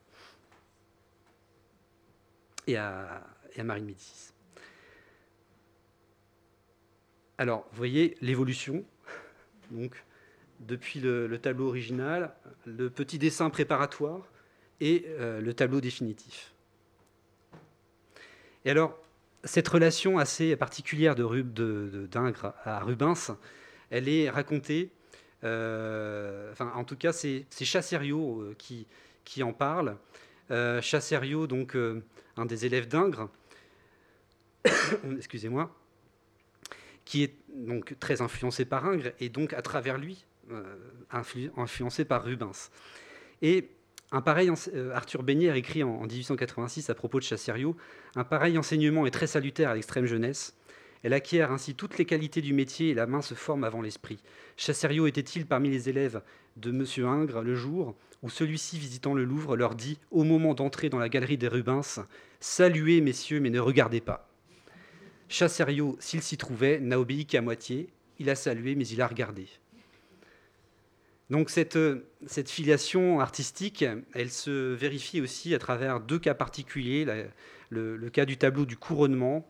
[2.67, 3.25] et à,
[3.63, 4.33] Marie Médicis.
[7.37, 8.83] Alors, vous voyez l'évolution.
[9.71, 10.03] Donc,
[10.59, 12.33] depuis le, tableau original,
[12.65, 14.27] le petit dessin préparatoire
[14.81, 16.53] et euh, le tableau définitif.
[18.65, 18.97] Et alors,
[19.43, 23.37] cette relation assez particulière de, de, d'Ingres à Rubens,
[23.89, 24.91] elle est racontée
[25.43, 29.97] euh, enfin, en tout cas, c'est Chasserio euh, qui, en parle.
[30.51, 31.77] Euh, Chasserio, donc
[32.37, 33.29] un des élèves d'Ingres,
[35.17, 35.73] excusez-moi,
[37.05, 40.25] qui est donc très influencé par Ingres et donc à travers lui
[41.11, 42.69] influencé par Rubens.
[43.41, 43.69] Et
[44.11, 44.51] un pareil,
[44.93, 47.75] Arthur Bénière écrit en, 1886 à propos de Chasserio,
[48.15, 50.55] un pareil enseignement est très salutaire à l'extrême jeunesse.
[51.03, 54.19] Elle acquiert ainsi toutes les qualités du métier et la main se forme avant l'esprit.
[54.57, 56.21] Chasserio était-il parmi les élèves
[56.57, 57.05] de M.
[57.05, 61.07] Ingres le jour où celui-ci, visitant le Louvre, leur dit, au moment d'entrer dans la
[61.07, 62.01] galerie des Rubens,
[62.41, 64.29] Saluez, messieurs, mais ne regardez pas.
[65.29, 67.89] Chasserio, s'il s'y trouvait, n'a obéi qu'à moitié.
[68.17, 69.47] Il a salué, mais il a regardé.
[71.29, 71.77] Donc cette,
[72.25, 77.05] cette, filiation artistique, elle se vérifie aussi à travers deux cas particuliers,
[77.69, 79.47] le, cas du tableau du couronnement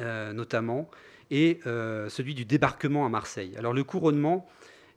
[0.00, 0.90] euh, notamment,
[1.30, 3.54] et euh, celui du débarquement à Marseille.
[3.58, 4.48] Alors le couronnement,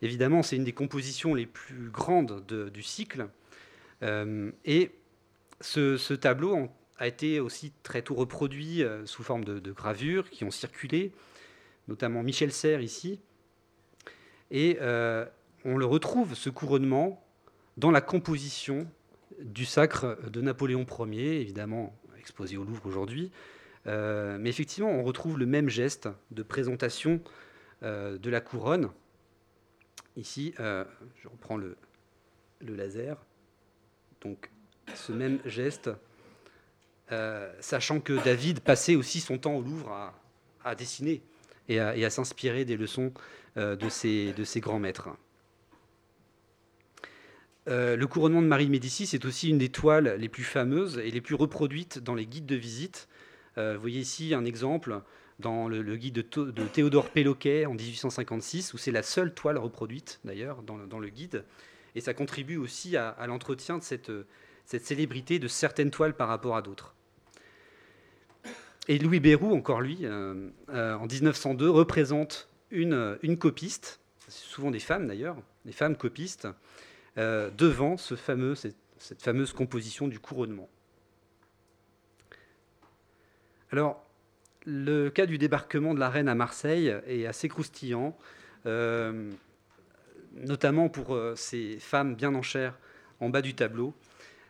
[0.01, 3.27] évidemment, c'est une des compositions les plus grandes du cycle,
[4.03, 4.91] euh, et
[5.59, 11.11] ce, tableau a été aussi très tôt reproduit sous forme de, gravures qui ont circulé,
[11.89, 13.19] notamment Michel Serres ici,
[14.49, 14.77] et
[15.65, 17.21] on le retrouve, ce couronnement,
[17.75, 18.87] dans la composition
[19.41, 23.31] du sacre de Napoléon Ier, évidemment exposé au Louvre aujourd'hui.
[23.87, 27.19] Euh, mais effectivement, on retrouve le même geste de présentation
[27.83, 28.89] euh, de la couronne.
[30.15, 30.85] Ici, euh,
[31.21, 31.75] je reprends le,
[32.61, 33.17] laser.
[34.21, 34.49] Donc,
[34.93, 35.89] ce même geste,
[37.59, 40.13] sachant que David passait aussi son temps au Louvre
[40.63, 41.21] à, dessiner
[41.67, 43.13] et à, s'inspirer des leçons
[43.55, 45.09] de ses grands maîtres.
[47.67, 51.09] Euh, le couronnement de Marie Médicis est aussi une des toiles les plus fameuses et
[51.09, 53.07] les plus reproduites dans les guides de visite.
[53.57, 55.01] Euh, vous voyez ici un exemple
[55.39, 60.61] dans le, guide de, Théodore Péloquet en 1856, où c'est la seule toile reproduite d'ailleurs
[60.61, 61.43] dans, le guide.
[61.95, 64.11] Et ça contribue aussi à, l'entretien de cette,
[64.65, 66.93] célébrité de certaines toiles par rapport à d'autres.
[68.87, 75.07] Et Louis Bérou, encore lui, euh, en 1902, représente une, une copiste, souvent des femmes
[75.07, 76.47] d'ailleurs, des femmes copistes,
[77.17, 80.67] euh, devant cette, fameuse composition du couronnement.
[83.71, 84.05] Alors,
[84.65, 88.17] le cas du débarquement de la reine à Marseille est assez croustillant,
[88.65, 89.31] euh,
[90.33, 92.77] notamment pour euh, ces femmes bien en chair
[93.21, 93.93] en bas du tableau,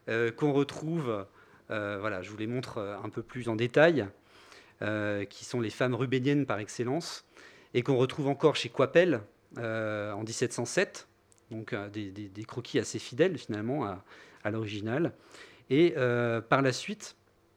[0.08, 1.26] qu'on retrouve,
[1.70, 4.08] voilà, je vous les montre un peu plus en détail,
[5.30, 7.26] qui sont les femmes rubéniennes par excellence,
[7.76, 9.22] et qu'on retrouve encore chez Coipel
[9.58, 11.08] en 1707,
[11.52, 15.14] donc euh, des, croquis assez fidèles finalement à, l'original.
[15.70, 17.16] Et euh, par la suite,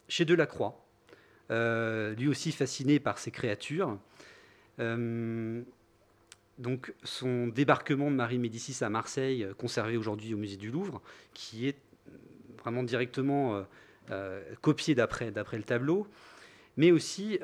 [0.09, 0.85] chez Delacroix,
[1.51, 3.99] euh, lui aussi fasciné par ces créatures.
[4.79, 11.03] donc son débarquement de Marie Médicis à Marseille, conservé aujourd'hui au musée du Louvre,
[11.35, 11.77] qui est
[12.59, 13.65] vraiment directement
[14.61, 16.07] copié d'après le tableau,
[16.77, 17.39] mais aussi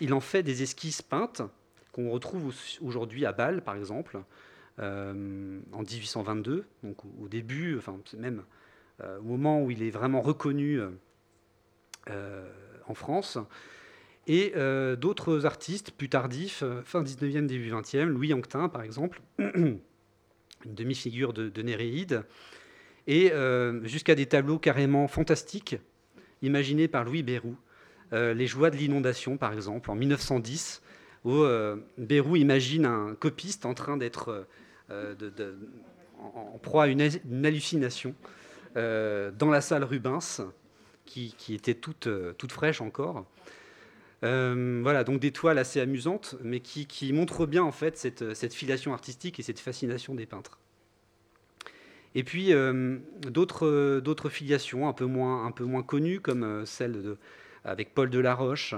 [0.00, 1.42] il en fait des esquisses peintes
[1.92, 4.18] qu'on retrouve aujourd'hui à Bâle, par exemple,
[4.80, 8.44] euh, en 1822, donc au début, enfin même
[9.00, 10.80] euh, au moment où il est vraiment reconnu
[12.10, 12.48] euh,
[12.86, 13.38] en France.
[14.28, 14.52] Et
[14.98, 19.80] d'autres artistes plus tardifs, fin 19e, début 20e, Louis Anquetin par exemple, une
[20.66, 22.24] demi-figure de, de, Néréide,
[23.06, 23.32] et
[23.84, 25.76] jusqu'à des tableaux carrément fantastiques,
[26.42, 27.56] imaginés par Louis Bérou.
[28.12, 30.82] les joies de l'inondation, par exemple, en 1910,
[31.24, 31.42] où
[31.96, 34.46] Bérou imagine un copiste en train d'être
[34.90, 35.14] euh,
[36.18, 37.00] en, proie à une,
[37.44, 38.14] hallucination
[38.76, 40.42] euh, dans la salle Rubens,
[41.04, 43.24] qui, était toute, euh, toute fraîche encore.
[44.22, 48.54] voilà, donc des toiles assez amusantes, mais qui, qui montrent bien en fait cette, cette,
[48.54, 50.58] filiation artistique et cette fascination des peintres.
[52.14, 52.52] Et puis
[53.28, 57.16] d'autres, d'autres filiations un peu moins, un peu moins connues, comme celle de,
[57.64, 58.74] avec Paul Delaroche,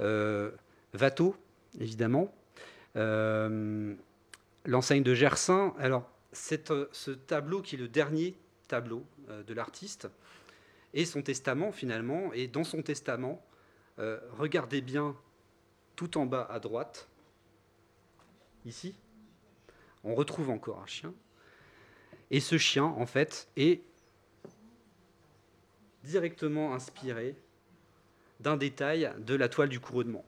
[0.00, 0.50] euh,
[0.98, 1.34] Watteau,
[1.80, 2.32] évidemment,
[4.66, 5.74] l'enseigne de Gersin.
[5.78, 6.10] Alors,
[6.70, 8.36] euh, ce tableau qui est le dernier
[8.68, 10.08] tableau euh, de l'artiste
[10.92, 12.32] et son testament finalement.
[12.32, 13.44] Et dans son testament,
[13.98, 15.16] euh, regardez bien
[15.94, 17.08] tout en bas à droite,
[18.66, 18.94] ici,
[20.04, 21.14] on retrouve encore un chien.
[22.30, 23.80] Et ce chien, en fait, est
[26.02, 27.34] directement inspiré
[28.40, 30.24] d'un détail de la toile du couronnement.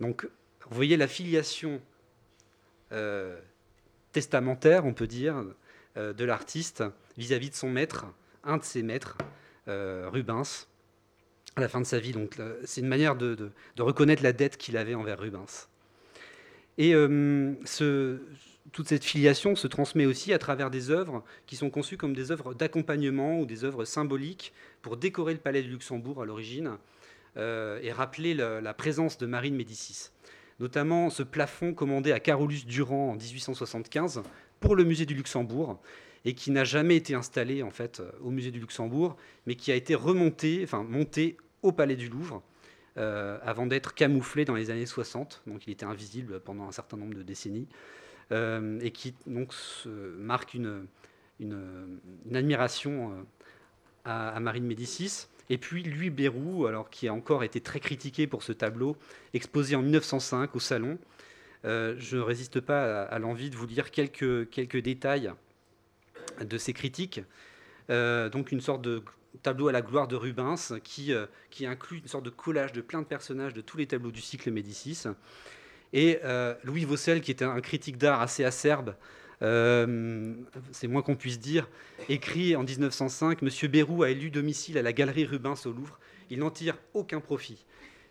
[0.00, 1.80] Donc, vous voyez la filiation
[4.12, 5.44] testamentaire, on peut dire,
[5.98, 6.84] euh, de l'artiste
[7.16, 8.06] vis-à-vis de son maître,
[8.44, 9.18] un de ses maîtres,
[9.66, 10.68] euh, Rubens,
[11.56, 12.12] à la fin de sa vie.
[12.12, 15.68] Donc, c'est une manière de, reconnaître la dette qu'il avait envers Rubens.
[16.76, 17.54] Et euh,
[18.70, 22.30] toute cette filiation se transmet aussi à travers des œuvres qui sont conçues comme des
[22.30, 24.52] œuvres d'accompagnement ou des œuvres symboliques
[24.82, 26.76] pour décorer le palais de Luxembourg à l'origine.
[27.36, 30.10] et rappeler la, présence de Marine Médicis.
[30.60, 34.22] Notamment ce plafond commandé à Carolus Durand en 1875
[34.60, 35.80] pour le musée du Luxembourg
[36.24, 39.16] et qui n'a jamais été installé en fait au musée du Luxembourg,
[39.46, 42.42] mais qui a été remonté, enfin monté au Palais du Louvre
[42.96, 45.42] euh, avant d'être camouflé dans les années 60.
[45.46, 47.68] Donc il était invisible pendant un certain nombre de décennies
[48.32, 49.14] euh, et qui
[50.18, 50.88] marque une,
[52.34, 53.22] admiration euh,
[54.04, 55.28] à, Marine Médicis.
[55.50, 58.96] Et puis Louis Bérou, alors qui a encore été très critiqué pour ce tableau,
[59.34, 60.98] exposé en 1905 au Salon.
[61.64, 65.32] je ne résiste pas à, l'envie de vous lire quelques, quelques détails
[66.40, 67.22] de ces critiques.
[67.88, 69.02] donc une sorte de
[69.42, 72.80] tableau à la gloire de Rubens, qui, euh, qui inclut une sorte de collage de
[72.80, 75.04] plein de personnages de tous les tableaux du cycle Médicis.
[75.92, 78.94] Et euh, Louis Vossel, qui était un critique d'art assez acerbe, euh,
[79.40, 81.68] c'est moins qu'on puisse dire,
[82.08, 85.98] écrit en 1905 Monsieur Bérou a élu domicile à la galerie Rubens au Louvre.
[86.30, 87.64] Il n'en tire aucun profit.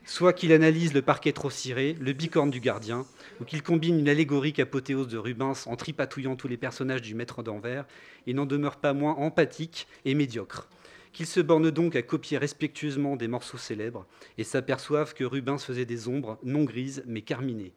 [0.06, 3.06] Soit qu'il analyse le parquet trop ciré, le bicorne du gardien,
[3.42, 7.44] ou qu'il combine une allégorique apothéose de Rubens en tripatouillant tous les personnages du maître
[7.44, 7.86] d'Anvers,
[8.26, 10.70] il n'en demeure pas moins empathique et médiocre
[11.18, 14.06] qu'ils se bornent donc à copier respectueusement des morceaux célèbres
[14.38, 17.74] et s'aperçoivent que Rubens faisait des ombres non grises mais carminées.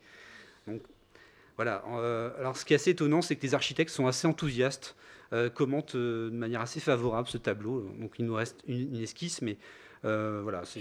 [1.60, 1.84] Voilà.
[1.92, 4.96] Euh, alors, ce qui est assez étonnant, c'est que les architectes sont assez enthousiastes,
[5.34, 7.82] euh, commentent euh, de manière assez favorable ce tableau.
[7.98, 9.58] Donc, il nous reste une, esquisse, mais
[10.02, 10.80] voilà, c'est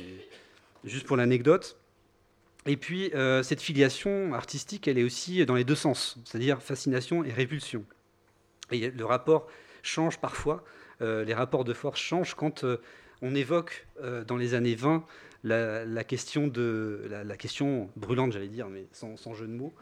[0.85, 1.77] juste pour l'anecdote.
[2.65, 3.11] Et puis,
[3.43, 7.84] cette filiation artistique, elle est aussi dans les deux sens, c'est-à-dire fascination et répulsion.
[8.72, 9.47] Et le rapport
[9.84, 10.64] change parfois
[11.01, 12.64] les rapports de force changent quand
[13.22, 13.85] on évoque
[14.27, 15.03] dans les années 20
[15.43, 19.73] la, question, de, la, question brûlante, j'allais dire, mais sans, jeu de mots.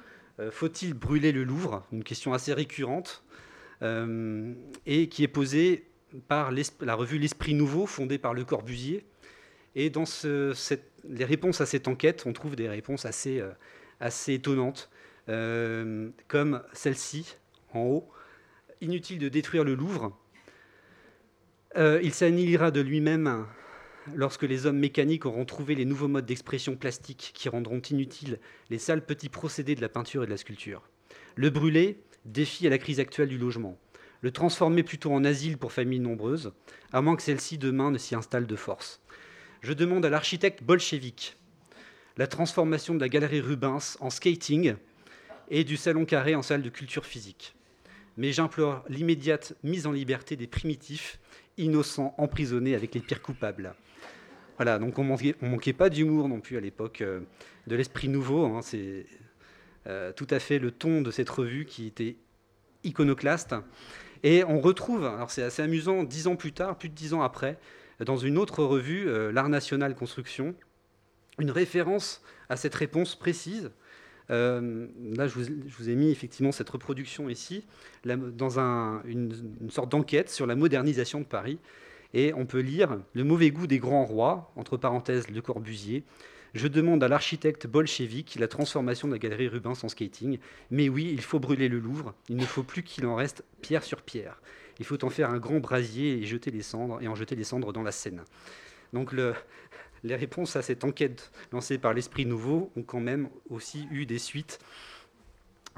[0.51, 1.85] Faut-il brûler le Louvre?
[1.91, 3.23] Une question assez récurrente
[3.81, 5.87] et qui est posée
[6.27, 9.05] par la revue L'Esprit Nouveau, fondée par Le Corbusier.
[9.75, 10.05] Et dans
[11.09, 13.43] les réponses à cette enquête, on trouve des réponses assez,
[13.99, 14.89] assez étonnantes,
[15.27, 17.37] comme celle-ci,
[17.73, 18.09] en haut.
[18.81, 20.15] Inutile de détruire le Louvre,
[21.77, 23.45] euh, il s'annihilera de lui-même
[24.15, 28.39] lorsque les hommes mécaniques auront trouvé les nouveaux modes d'expression plastique qui rendront inutiles
[28.69, 30.81] les sales petits procédés de la peinture et de la sculpture.
[31.35, 33.77] Le brûler défie à la crise actuelle du logement.
[34.21, 36.51] Le transformer plutôt en asile pour familles nombreuses,
[36.91, 39.01] à moins que celle-ci demain ne s'y installe de force.
[39.61, 41.37] Je demande à l'architecte bolchevique
[42.17, 44.75] la transformation de la galerie Rubens en skating
[45.49, 47.55] et du salon carré en salle de culture physique.
[48.17, 51.19] Mais j'implore l'immédiate mise en liberté des primitifs
[51.57, 53.73] innocents emprisonnés avec les pires coupables.
[54.57, 57.21] Voilà, donc on manquait, manquait pas d'humour non plus à l'époque euh,
[57.67, 58.45] de l'esprit nouveau.
[58.45, 59.05] Hein, c'est
[59.87, 62.15] euh, tout à fait le ton de cette revue qui était
[62.83, 63.55] iconoclaste.
[64.23, 67.21] Et on retrouve, alors c'est assez amusant, dix ans plus tard, plus de dix ans
[67.21, 67.59] après,
[67.99, 70.55] dans une autre revue, euh, L'Art National Construction,
[71.39, 73.71] une référence à cette réponse précise
[74.29, 77.65] euh, là, je vous, ai mis effectivement cette reproduction ici,
[78.05, 78.59] dans
[79.05, 79.31] une,
[79.69, 81.59] sorte d'enquête sur la modernisation de Paris.
[82.13, 86.03] Et on peut lire Le mauvais goût des grands rois, entre parenthèses Le Corbusier.
[86.53, 90.39] Je demande à l'architecte bolchevique la transformation de la galerie Rubens en skating.
[90.71, 92.13] Mais oui, il faut brûler le Louvre.
[92.29, 94.41] Il ne faut plus qu'il en reste pierre sur pierre.
[94.79, 97.43] Il faut en faire un grand brasier et jeter les cendres et en jeter les
[97.43, 98.23] cendres dans la Seine.
[98.93, 99.33] Donc le,
[100.07, 104.17] les réponses à cette enquête lancée par l'Esprit Nouveau ont quand même aussi eu des
[104.17, 104.59] suites,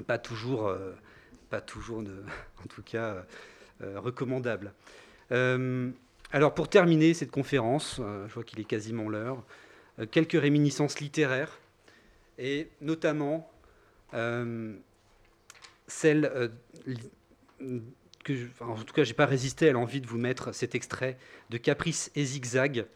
[0.06, 0.92] pas toujours, euh,
[1.50, 1.98] pas toujours
[2.64, 3.24] en tout cas,
[3.82, 4.72] euh, recommandables.
[5.32, 5.90] Euh,
[6.32, 9.42] alors pour terminer cette conférence, je vois qu'il est quasiment l'heure,
[10.12, 11.58] quelques réminiscences littéraires,
[12.38, 13.50] et notamment
[15.88, 16.52] celle
[18.24, 21.18] que, en tout cas, j'ai pas résisté à l'envie de vous mettre cet extrait
[21.50, 22.86] de Caprice et Zigzag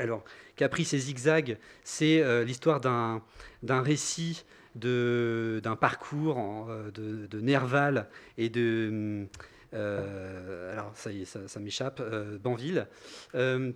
[0.00, 0.24] alors,
[0.56, 3.22] Caprice et Zigzag, c'est euh, l'histoire d'un
[3.62, 8.08] récit d'un parcours euh, de, Nerval
[8.38, 9.26] et de.
[9.74, 12.02] Euh, alors, ça y est, ça, m'échappe,
[12.42, 12.88] Banville,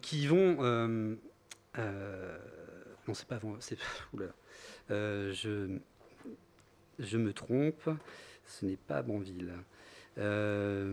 [0.01, 0.56] qui vont.
[1.76, 3.38] non, c'est pas.
[4.88, 5.78] je,
[6.98, 7.90] je me trompe,
[8.46, 9.52] ce n'est pas Banville.
[10.16, 10.86] ça va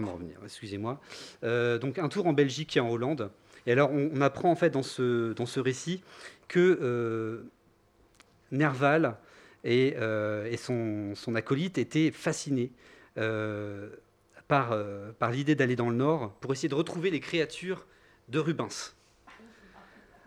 [0.00, 1.00] me revenir, excusez-moi.
[1.42, 3.32] donc un tour en Belgique et en Hollande.
[3.66, 6.02] Et alors, on, apprend en fait dans ce, dans ce récit
[6.48, 7.44] que euh,
[8.50, 9.16] Nerval
[9.64, 12.72] et, euh, son, acolyte étaient fascinés
[13.18, 13.90] euh,
[14.48, 14.76] par,
[15.18, 17.86] par l'idée d'aller dans le Nord pour essayer de retrouver les créatures
[18.28, 18.94] de Rubens.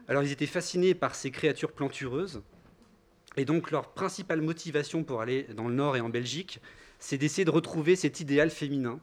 [0.08, 2.42] Alors, ils étaient fascinés par ces créatures plantureuses.
[3.38, 6.62] Et donc, leur principale motivation pour aller dans le Nord et en Belgique,
[7.00, 9.00] c'est d'essayer de retrouver cet idéal féminin.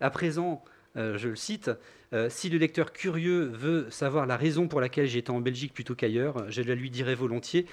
[0.00, 0.64] À présent,
[0.96, 1.70] je le cite,
[2.28, 5.94] Si le lecteur curieux veut savoir la raison pour laquelle j'ai été en Belgique plutôt
[5.94, 7.66] qu'ailleurs, je la lui dirai volontiers,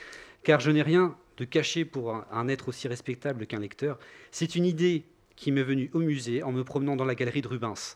[0.43, 3.99] car je n'ai rien de caché pour un, être aussi respectable qu'un lecteur.
[4.31, 7.47] C'est une idée qui m'est venue au musée en me promenant dans la galerie de
[7.47, 7.95] Rubens.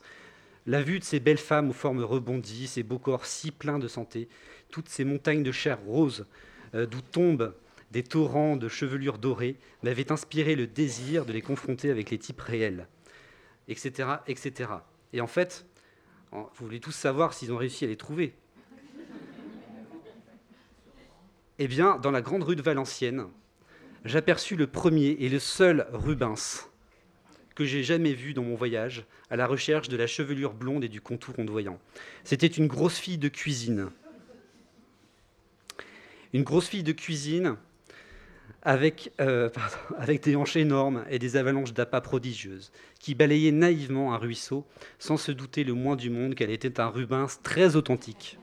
[0.67, 3.87] La vue de ces belles femmes aux formes rebondies, ces beaux corps si pleins de
[3.87, 4.27] santé,
[4.71, 6.25] toutes ces montagnes de chair rose,
[6.73, 7.53] d'où tombent
[7.91, 12.41] des torrents de chevelure dorée, m'avait inspiré le désir de les confronter avec les types
[12.41, 12.87] réels,
[13.67, 14.69] etc., etc.
[15.15, 15.65] Et en fait,
[16.33, 18.33] vous voulez tous savoir s'ils ont réussi à les trouver.
[21.57, 23.27] Eh bien, dans la grande rue de Valenciennes,
[24.03, 26.67] j'aperçus le premier et le seul Rubens
[27.55, 30.89] que j'ai jamais vu dans mon voyage à la recherche de la chevelure blonde et
[30.89, 31.79] du contour ondoyant.
[32.25, 33.91] C'était une grosse fille de cuisine.
[36.33, 37.55] Une grosse fille de cuisine
[38.65, 39.49] avec, euh,
[39.97, 44.65] avec des hanches énormes et des avalanches d'appâts prodigieuses, qui balayait naïvement un ruisseau
[44.99, 48.37] sans se douter le moins du monde qu'elle était un Rubens très authentique.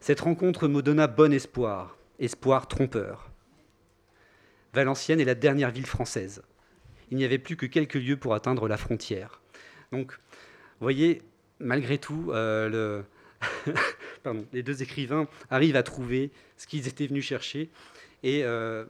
[0.00, 3.30] Cette rencontre me donna bon espoir, espoir trompeur.
[4.74, 6.42] Valenciennes est la dernière ville française.
[7.10, 9.40] Il n'y avait plus que quelques lieues pour atteindre la frontière.
[9.92, 11.22] Donc, vous voyez,
[11.58, 13.02] malgré tout, euh,
[14.52, 17.70] les deux écrivains arrivent à trouver ce qu'ils étaient venus chercher.
[18.22, 18.84] Et euh,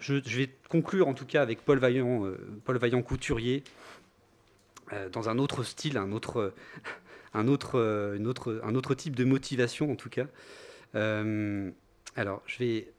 [0.00, 2.36] je, vais conclure en tout cas avec Paul Vaillant, euh,
[2.66, 3.62] Vaillant couturier,
[5.12, 6.52] dans un autre style, un autre,
[7.34, 10.26] un autre, euh, une autre, un autre type de motivation en tout cas.
[10.94, 11.70] Euh,
[12.16, 12.92] alors, je vais.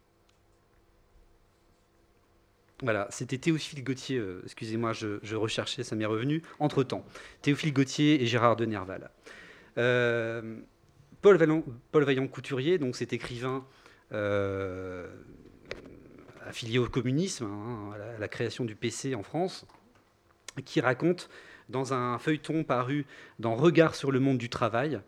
[2.83, 7.05] Voilà, c'était Théophile Gauthier, euh, excusez-moi, je, recherchais, ça m'est revenu, entre-temps.
[7.41, 9.09] Théophile Gauthier et Gérard de Nerval.
[9.75, 13.65] Paul, Paul Vaillant Couturier, donc cet écrivain
[16.45, 19.65] affilié au communisme, hein, à, la, création du PC en France,
[20.64, 21.30] qui raconte
[21.69, 23.06] dans un feuilleton paru
[23.40, 25.02] dans Regard sur le monde du travail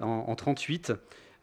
[0.00, 0.92] en 1938.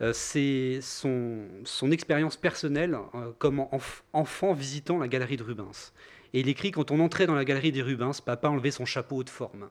[0.02, 3.65] Euh, c'est son, expérience personnelle euh, comme
[4.14, 5.94] enfant visitant la galerie de Rubens.
[6.34, 9.23] Et il écrit Quand on entrait dans la galerie des Rubens, papa enlevait son chapeau
[9.23, 9.69] de forme.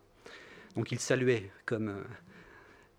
[0.76, 2.02] Donc il saluait comme, euh,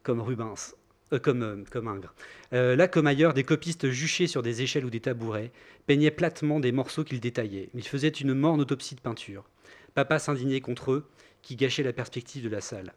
[0.03, 0.75] comme Rubens,
[1.19, 2.13] comme, comme Ingres.
[2.51, 5.51] là, comme ailleurs, des copistes juchés sur des échelles ou des tabourets
[5.87, 7.69] peignaient platement des morceaux qu'ils détaillaient.
[7.73, 9.45] Ils faisaient une morne autopsie de peinture.
[9.93, 11.07] Papa s'indignait contre eux,
[11.41, 12.93] qui gâchait la perspective de la salle.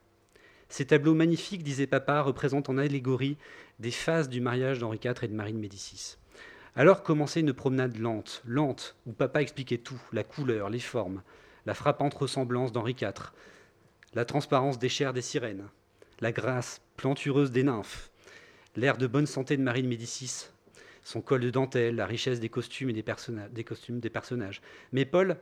[0.68, 3.36] Ces tableaux magnifiques, disait papa, représentent en allégorie
[3.78, 6.16] des phases du mariage d'Henri IV et de Marie de Médicis.
[6.76, 11.22] Alors commençait une promenade lente, lente, où papa expliquait tout, la couleur, les formes,
[11.66, 13.32] la frappante ressemblance d'Henri IV,
[14.14, 15.68] la transparence des chairs des sirènes,
[16.20, 18.10] la grâce plantureuse des nymphes,
[18.76, 20.48] l'air de bonne santé de Marie de Médicis,
[21.02, 23.02] son col de dentelle, la richesse des costumes et des,
[24.10, 24.62] personnages.
[24.92, 25.36] Mais Paul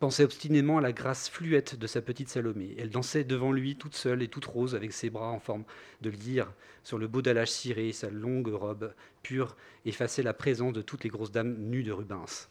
[0.00, 2.74] pensait obstinément à la grâce fluette de sa petite Salomé.
[2.78, 5.64] Elle dansait devant lui toute seule et toute rose avec ses bras en forme
[6.00, 6.52] de lyre
[6.82, 8.92] sur le beau dallage ciré, sa longue robe
[9.22, 12.48] pure effaçait la présence de toutes les grosses dames nues de Rubens.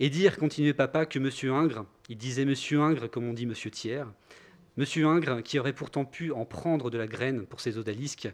[0.00, 3.70] Et dire, continuait papa, que Monsieur Ingres, il disait Monsieur Ingres comme on dit Monsieur
[3.70, 4.04] Thiers,
[4.76, 8.28] Monsieur Ingres, qui aurait pourtant pu en prendre de la graine pour ses odalisques,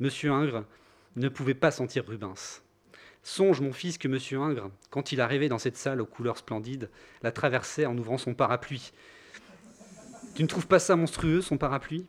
[0.00, 0.64] Monsieur Ingres
[1.16, 2.62] ne pouvait pas sentir Rubens.
[3.22, 4.42] Songe, mon fils, que M.
[4.42, 6.90] Ingres, quand il arrivait dans cette salle aux couleurs splendides,
[7.22, 8.92] la traversait en ouvrant son parapluie.
[10.34, 12.06] Tu ne trouves pas ça monstrueux, son parapluie?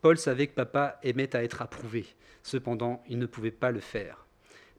[0.00, 2.06] Paul savait que papa aimait à être approuvé.
[2.42, 4.25] Cependant, il ne pouvait pas le faire.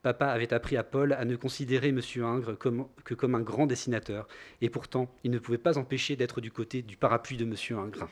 [0.02, 2.02] Papa avait appris à Paul à ne considérer M.
[2.18, 4.28] Ingres que comme un grand dessinateur,
[4.62, 7.56] et pourtant, il ne pouvait pas empêcher d'être du côté du parapluie de M.
[7.78, 8.10] Ingres.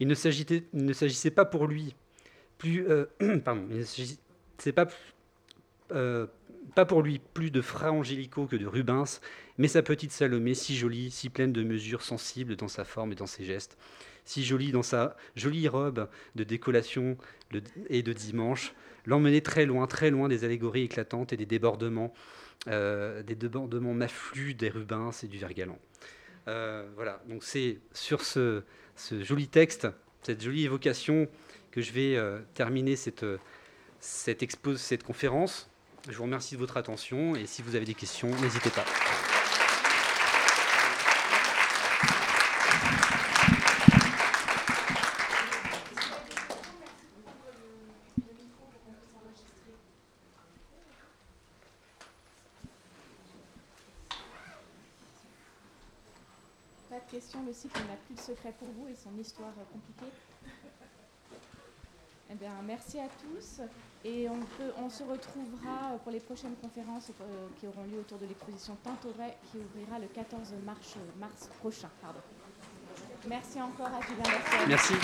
[0.00, 1.94] Il ne s'agissait pas pour lui
[2.58, 2.86] plus.
[2.88, 3.06] Euh,
[5.92, 6.26] euh,
[6.74, 9.20] pas pour lui plus de Fra Angelico que de Rubens,
[9.56, 13.14] mais sa petite Salomé, si jolie, si pleine de mesures sensibles dans sa forme et
[13.14, 13.78] dans ses gestes,
[14.28, 17.16] si jolie dans sa jolie robe de décollation
[17.88, 18.74] et de dimanche,
[19.06, 22.12] l'emmenait très loin, très loin des allégories éclatantes et des débordements,
[22.66, 25.78] euh, des débordements maflus des Rubens et du Vergalan.
[26.46, 28.64] Euh, voilà, donc c'est sur ce,
[29.10, 29.88] joli texte,
[30.20, 31.26] cette jolie évocation,
[31.70, 32.18] que je vais
[32.52, 33.24] terminer cette,
[33.98, 34.44] cette,
[34.76, 35.70] cette conférence.
[36.06, 38.84] Je vous remercie de votre attention et si vous avez des questions, n'hésitez pas.
[57.48, 60.12] Pas de questions, le cycle n'a plus de secret pour vous et son histoire compliquée.
[62.30, 63.60] Eh bien, merci à tous.
[64.04, 68.76] Et on, se retrouvera pour les prochaines conférences euh, qui auront lieu autour de l'exposition
[68.84, 71.90] Tintoret qui ouvrira le 14 mars, mars prochain.
[72.00, 72.20] Pardon.
[73.26, 74.94] Merci encore à Julien Merci.